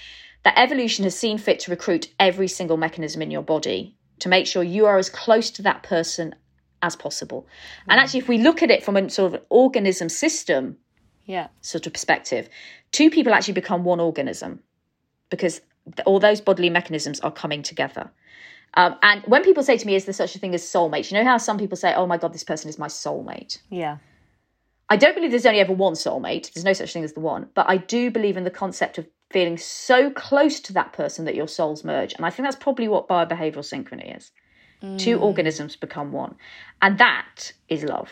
[0.44, 4.48] that evolution has seen fit to recruit every single mechanism in your body to make
[4.48, 6.34] sure you are as close to that person
[6.82, 7.48] as possible.
[7.88, 8.04] And mm.
[8.04, 10.78] actually, if we look at it from a sort of organism system
[11.26, 11.48] yeah.
[11.62, 12.50] sort of perspective,
[12.92, 14.62] two people actually become one organism
[15.30, 15.62] because
[16.06, 18.12] all those bodily mechanisms are coming together.
[18.76, 21.12] Um, and when people say to me, is there such a thing as soulmate?
[21.12, 23.60] You know how some people say, oh my God, this person is my soulmate?
[23.70, 23.98] Yeah.
[24.90, 26.54] I don't believe there's only ever one soulmate.
[26.54, 27.50] There's no such thing as the one.
[27.54, 31.36] But I do believe in the concept of feeling so close to that person that
[31.36, 32.14] your souls merge.
[32.14, 34.32] And I think that's probably what biobehavioral synchrony is.
[34.82, 35.00] Mm.
[35.00, 36.36] Two organisms become one.
[36.82, 38.10] And that is love.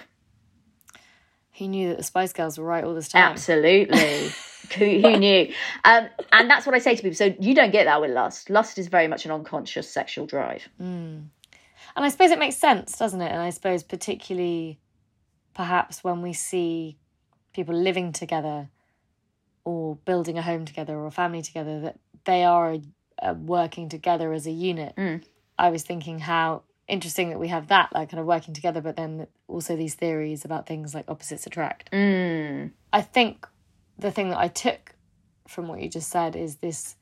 [1.60, 3.22] He knew that the Spice Girls were right all this time.
[3.22, 4.30] Absolutely.
[4.78, 5.53] who, who knew?
[5.84, 7.18] Um, and that's what I say to people.
[7.18, 8.49] So you don't get that with lust.
[8.49, 10.70] Lust is very much an unconscious sexual drive.
[10.82, 11.26] Mm.
[11.97, 13.30] And I suppose it makes sense, doesn't it?
[13.30, 14.80] And I suppose particularly
[15.53, 16.97] perhaps when we see
[17.51, 18.70] people living together
[19.66, 22.78] or building a home together or a family together, that they are
[23.22, 24.95] uh, working together as a unit.
[24.95, 25.26] Mm.
[25.57, 28.96] I was thinking how interesting that we have that, like kind of working together, but
[28.96, 31.92] then also these theories about things like opposites attract.
[31.92, 32.72] Mm.
[32.92, 33.48] I think
[33.98, 34.96] the thing that I took
[35.48, 36.96] from what you just said is this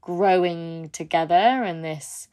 [0.00, 2.28] growing together and this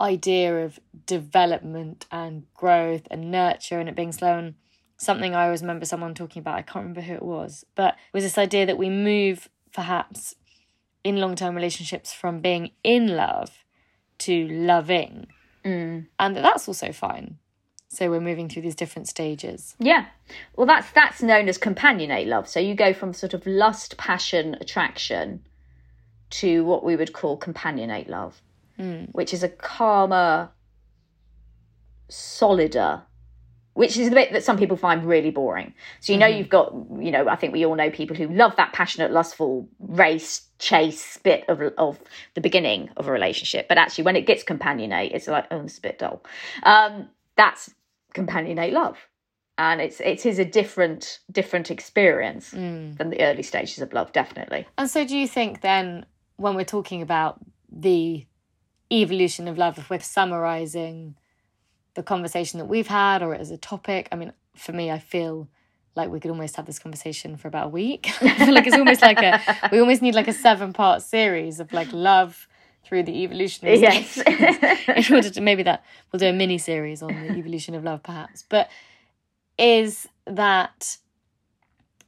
[0.00, 4.54] idea of development and growth and nurture and it being slow and
[4.96, 8.14] something I always remember someone talking about, I can't remember who it was, but it
[8.14, 10.34] was this idea that we move perhaps
[11.02, 13.64] in long term relationships from being in love
[14.18, 15.26] to loving.
[15.64, 16.06] Mm.
[16.18, 17.38] And that that's also fine.
[17.88, 19.76] So we're moving through these different stages.
[19.78, 20.06] Yeah.
[20.56, 22.48] Well that's that's known as companionate love.
[22.48, 25.44] So you go from sort of lust, passion, attraction
[26.30, 28.42] to what we would call companionate love,
[28.78, 29.08] mm.
[29.12, 30.50] which is a calmer,
[32.08, 33.02] solider
[33.74, 35.74] which is the bit that some people find really boring.
[36.00, 36.38] So you know mm-hmm.
[36.38, 39.68] you've got, you know, I think we all know people who love that passionate, lustful
[39.78, 41.98] race chase bit of of
[42.34, 45.78] the beginning of a relationship, but actually when it gets companionate, it's like oh, it's
[45.78, 46.24] a bit dull.
[46.62, 47.74] Um, that's
[48.14, 48.96] companionate love,
[49.58, 52.96] and it's it is a different different experience mm.
[52.96, 54.66] than the early stages of love, definitely.
[54.78, 56.06] And so, do you think then
[56.36, 58.24] when we're talking about the
[58.92, 61.16] evolution of love, if we're summarizing
[61.94, 64.08] the conversation that we've had or as a topic.
[64.12, 65.48] I mean, for me, I feel
[65.96, 68.10] like we could almost have this conversation for about a week.
[68.20, 69.40] I feel like it's almost like a
[69.70, 72.48] we almost need like a seven part series of like love
[72.84, 74.18] through the evolution of yes.
[74.26, 78.02] in order to maybe that we'll do a mini series on the evolution of love
[78.02, 78.44] perhaps.
[78.48, 78.68] But
[79.56, 80.98] is that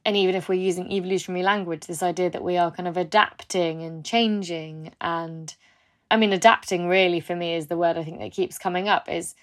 [0.05, 3.83] and even if we're using evolutionary language, this idea that we are kind of adapting
[3.83, 5.55] and changing and
[6.11, 9.09] I mean adapting really for me is the word I think that keeps coming up
[9.09, 9.35] is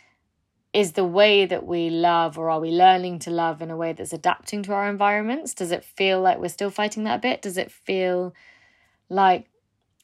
[0.73, 3.93] is the way that we love or are we learning to love in a way
[3.93, 5.53] that's adapting to our environments?
[5.53, 7.43] Does it feel like we're still fighting that a bit?
[7.43, 8.33] Does it feel
[9.07, 9.45] like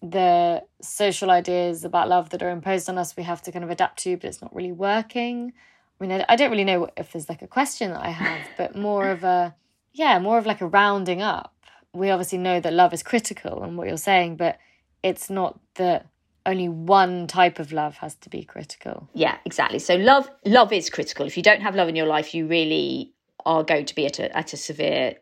[0.02, 3.70] the social ideas about love that are imposed on us we have to kind of
[3.70, 5.52] adapt to but it's not really working?
[6.00, 8.78] I mean i, don't really know if there's like a question that i have but
[8.78, 9.54] more of a
[9.92, 11.56] yeah more of like a rounding up.
[11.92, 14.60] We obviously know that love is critical and what you're saying but
[15.02, 16.08] it's not that
[16.46, 19.10] only one type of love has to be critical.
[19.14, 19.80] Yeah, exactly.
[19.80, 21.26] So love love is critical.
[21.26, 23.14] If you don't have love in your life, you really
[23.46, 25.16] are going to be at a at a severe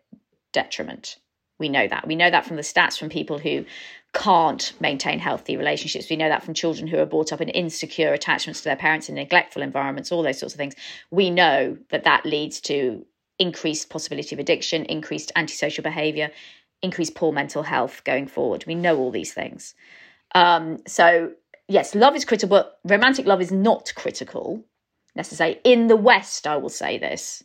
[0.54, 1.18] detriment.
[1.60, 2.08] We know that.
[2.08, 3.66] We know that from the stats from people who
[4.14, 6.10] can't maintain healthy relationships.
[6.10, 9.10] We know that from children who are brought up in insecure attachments to their parents
[9.10, 10.76] in neglectful environments, all those sorts of things.
[11.12, 13.06] We know that that leads to
[13.40, 16.32] increased possibility of addiction, increased antisocial behavior,
[16.82, 18.64] increased poor mental health going forward.
[18.66, 19.76] We know all these things.
[20.36, 21.32] Um, so
[21.68, 24.64] yes, love is critical, but romantic love is not critical
[25.16, 25.60] necessarily.
[25.64, 27.44] In the West, I will say this.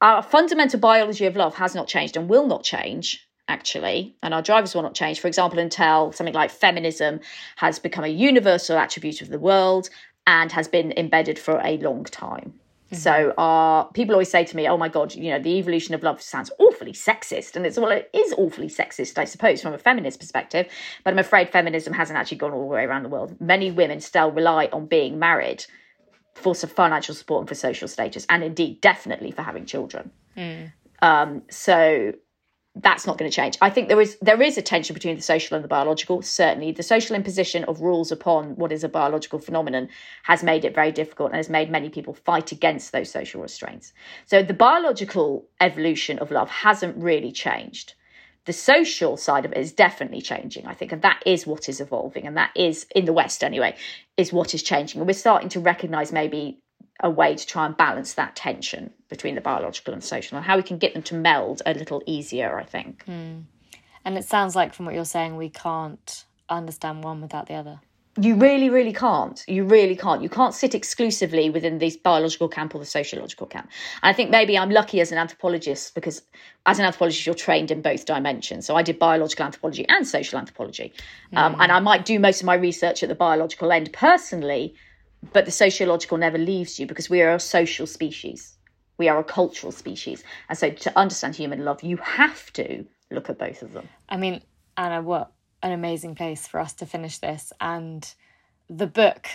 [0.00, 4.42] Our fundamental biology of love has not changed and will not change, actually, and our
[4.42, 7.20] drivers will not change, for example, until something like feminism
[7.56, 9.90] has become a universal attribute of the world
[10.26, 12.54] and has been embedded for a long time.
[12.92, 16.02] So uh, people always say to me, "Oh my God, you know, the evolution of
[16.02, 19.78] love sounds awfully sexist," and it's well, it is awfully sexist, I suppose, from a
[19.78, 20.68] feminist perspective.
[21.04, 23.40] But I'm afraid feminism hasn't actually gone all the way around the world.
[23.40, 25.64] Many women still rely on being married
[26.34, 30.10] for some financial support and for social status, and indeed, definitely for having children.
[30.36, 30.72] Mm.
[31.00, 32.12] Um, so
[32.74, 33.58] that's not going to change.
[33.60, 36.22] I think there is there is a tension between the social and the biological.
[36.22, 39.88] Certainly, the social imposition of rules upon what is a biological phenomenon
[40.22, 43.92] has made it very difficult and has made many people fight against those social restraints.
[44.24, 47.94] So the biological evolution of love hasn't really changed.
[48.44, 51.80] The social side of it is definitely changing, I think, and that is what is
[51.80, 53.76] evolving, and that is in the West anyway,
[54.16, 55.00] is what is changing.
[55.00, 56.58] And we're starting to recognise maybe
[57.00, 60.56] a way to try and balance that tension between the biological and social and how
[60.56, 63.04] we can get them to meld a little easier, I think.
[63.04, 63.42] Mm.
[64.06, 67.80] And it sounds like from what you're saying, we can't understand one without the other.
[68.18, 69.44] You really, really can't.
[69.46, 70.22] You really can't.
[70.22, 73.68] You can't sit exclusively within this biological camp or the sociological camp.
[74.02, 76.22] And I think maybe I'm lucky as an anthropologist because
[76.64, 78.64] as an anthropologist, you're trained in both dimensions.
[78.64, 80.94] So I did biological anthropology and social anthropology.
[81.34, 81.38] Mm.
[81.38, 84.74] Um, and I might do most of my research at the biological end personally,
[85.34, 88.51] but the sociological never leaves you because we are a social species.
[89.02, 90.22] We are a cultural species.
[90.48, 93.88] And so to understand human love, you have to look at both of them.
[94.08, 94.42] I mean,
[94.76, 97.52] Anna, what an amazing place for us to finish this.
[97.60, 98.08] And
[98.70, 99.26] the book,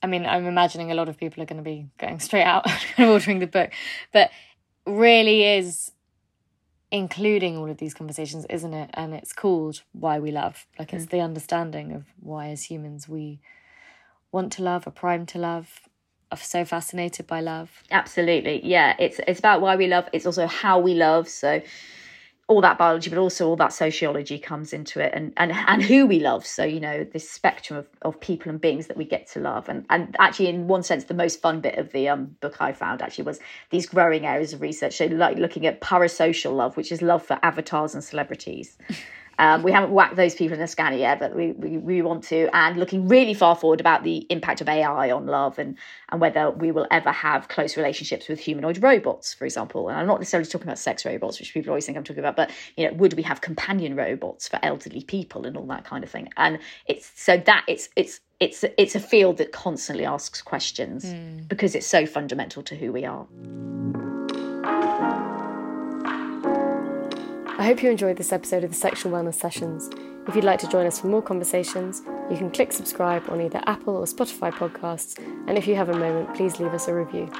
[0.00, 2.70] I mean, I'm imagining a lot of people are going to be going straight out
[2.96, 3.72] and ordering the book,
[4.12, 4.30] but
[4.86, 5.90] really is
[6.92, 8.90] including all of these conversations, isn't it?
[8.94, 10.68] And it's called Why We Love.
[10.78, 11.10] Like it's mm.
[11.10, 13.40] the understanding of why, as humans, we
[14.30, 15.80] want to love, are primed to love,
[16.34, 17.82] so fascinated by love.
[17.90, 18.96] Absolutely, yeah.
[18.98, 20.08] It's it's about why we love.
[20.12, 21.28] It's also how we love.
[21.28, 21.62] So
[22.48, 26.06] all that biology, but also all that sociology comes into it, and and and who
[26.06, 26.46] we love.
[26.46, 29.68] So you know this spectrum of, of people and beings that we get to love,
[29.68, 32.72] and and actually in one sense the most fun bit of the um book I
[32.72, 34.96] found actually was these growing areas of research.
[34.96, 38.78] So like looking at parasocial love, which is love for avatars and celebrities.
[39.38, 42.24] Um, we haven't whacked those people in the scanner yet, but we, we, we want
[42.24, 42.48] to.
[42.54, 45.76] And looking really far forward about the impact of AI on love and,
[46.10, 49.88] and whether we will ever have close relationships with humanoid robots, for example.
[49.88, 52.36] And I'm not necessarily talking about sex robots, which people always think I'm talking about,
[52.36, 56.02] but you know, would we have companion robots for elderly people and all that kind
[56.02, 56.30] of thing?
[56.36, 61.48] And it's so that it's it's it's it's a field that constantly asks questions mm.
[61.48, 63.26] because it's so fundamental to who we are.
[67.58, 69.88] I hope you enjoyed this episode of the Sexual Wellness Sessions.
[70.28, 73.62] If you'd like to join us for more conversations, you can click subscribe on either
[73.66, 77.30] Apple or Spotify podcasts, and if you have a moment, please leave us a review.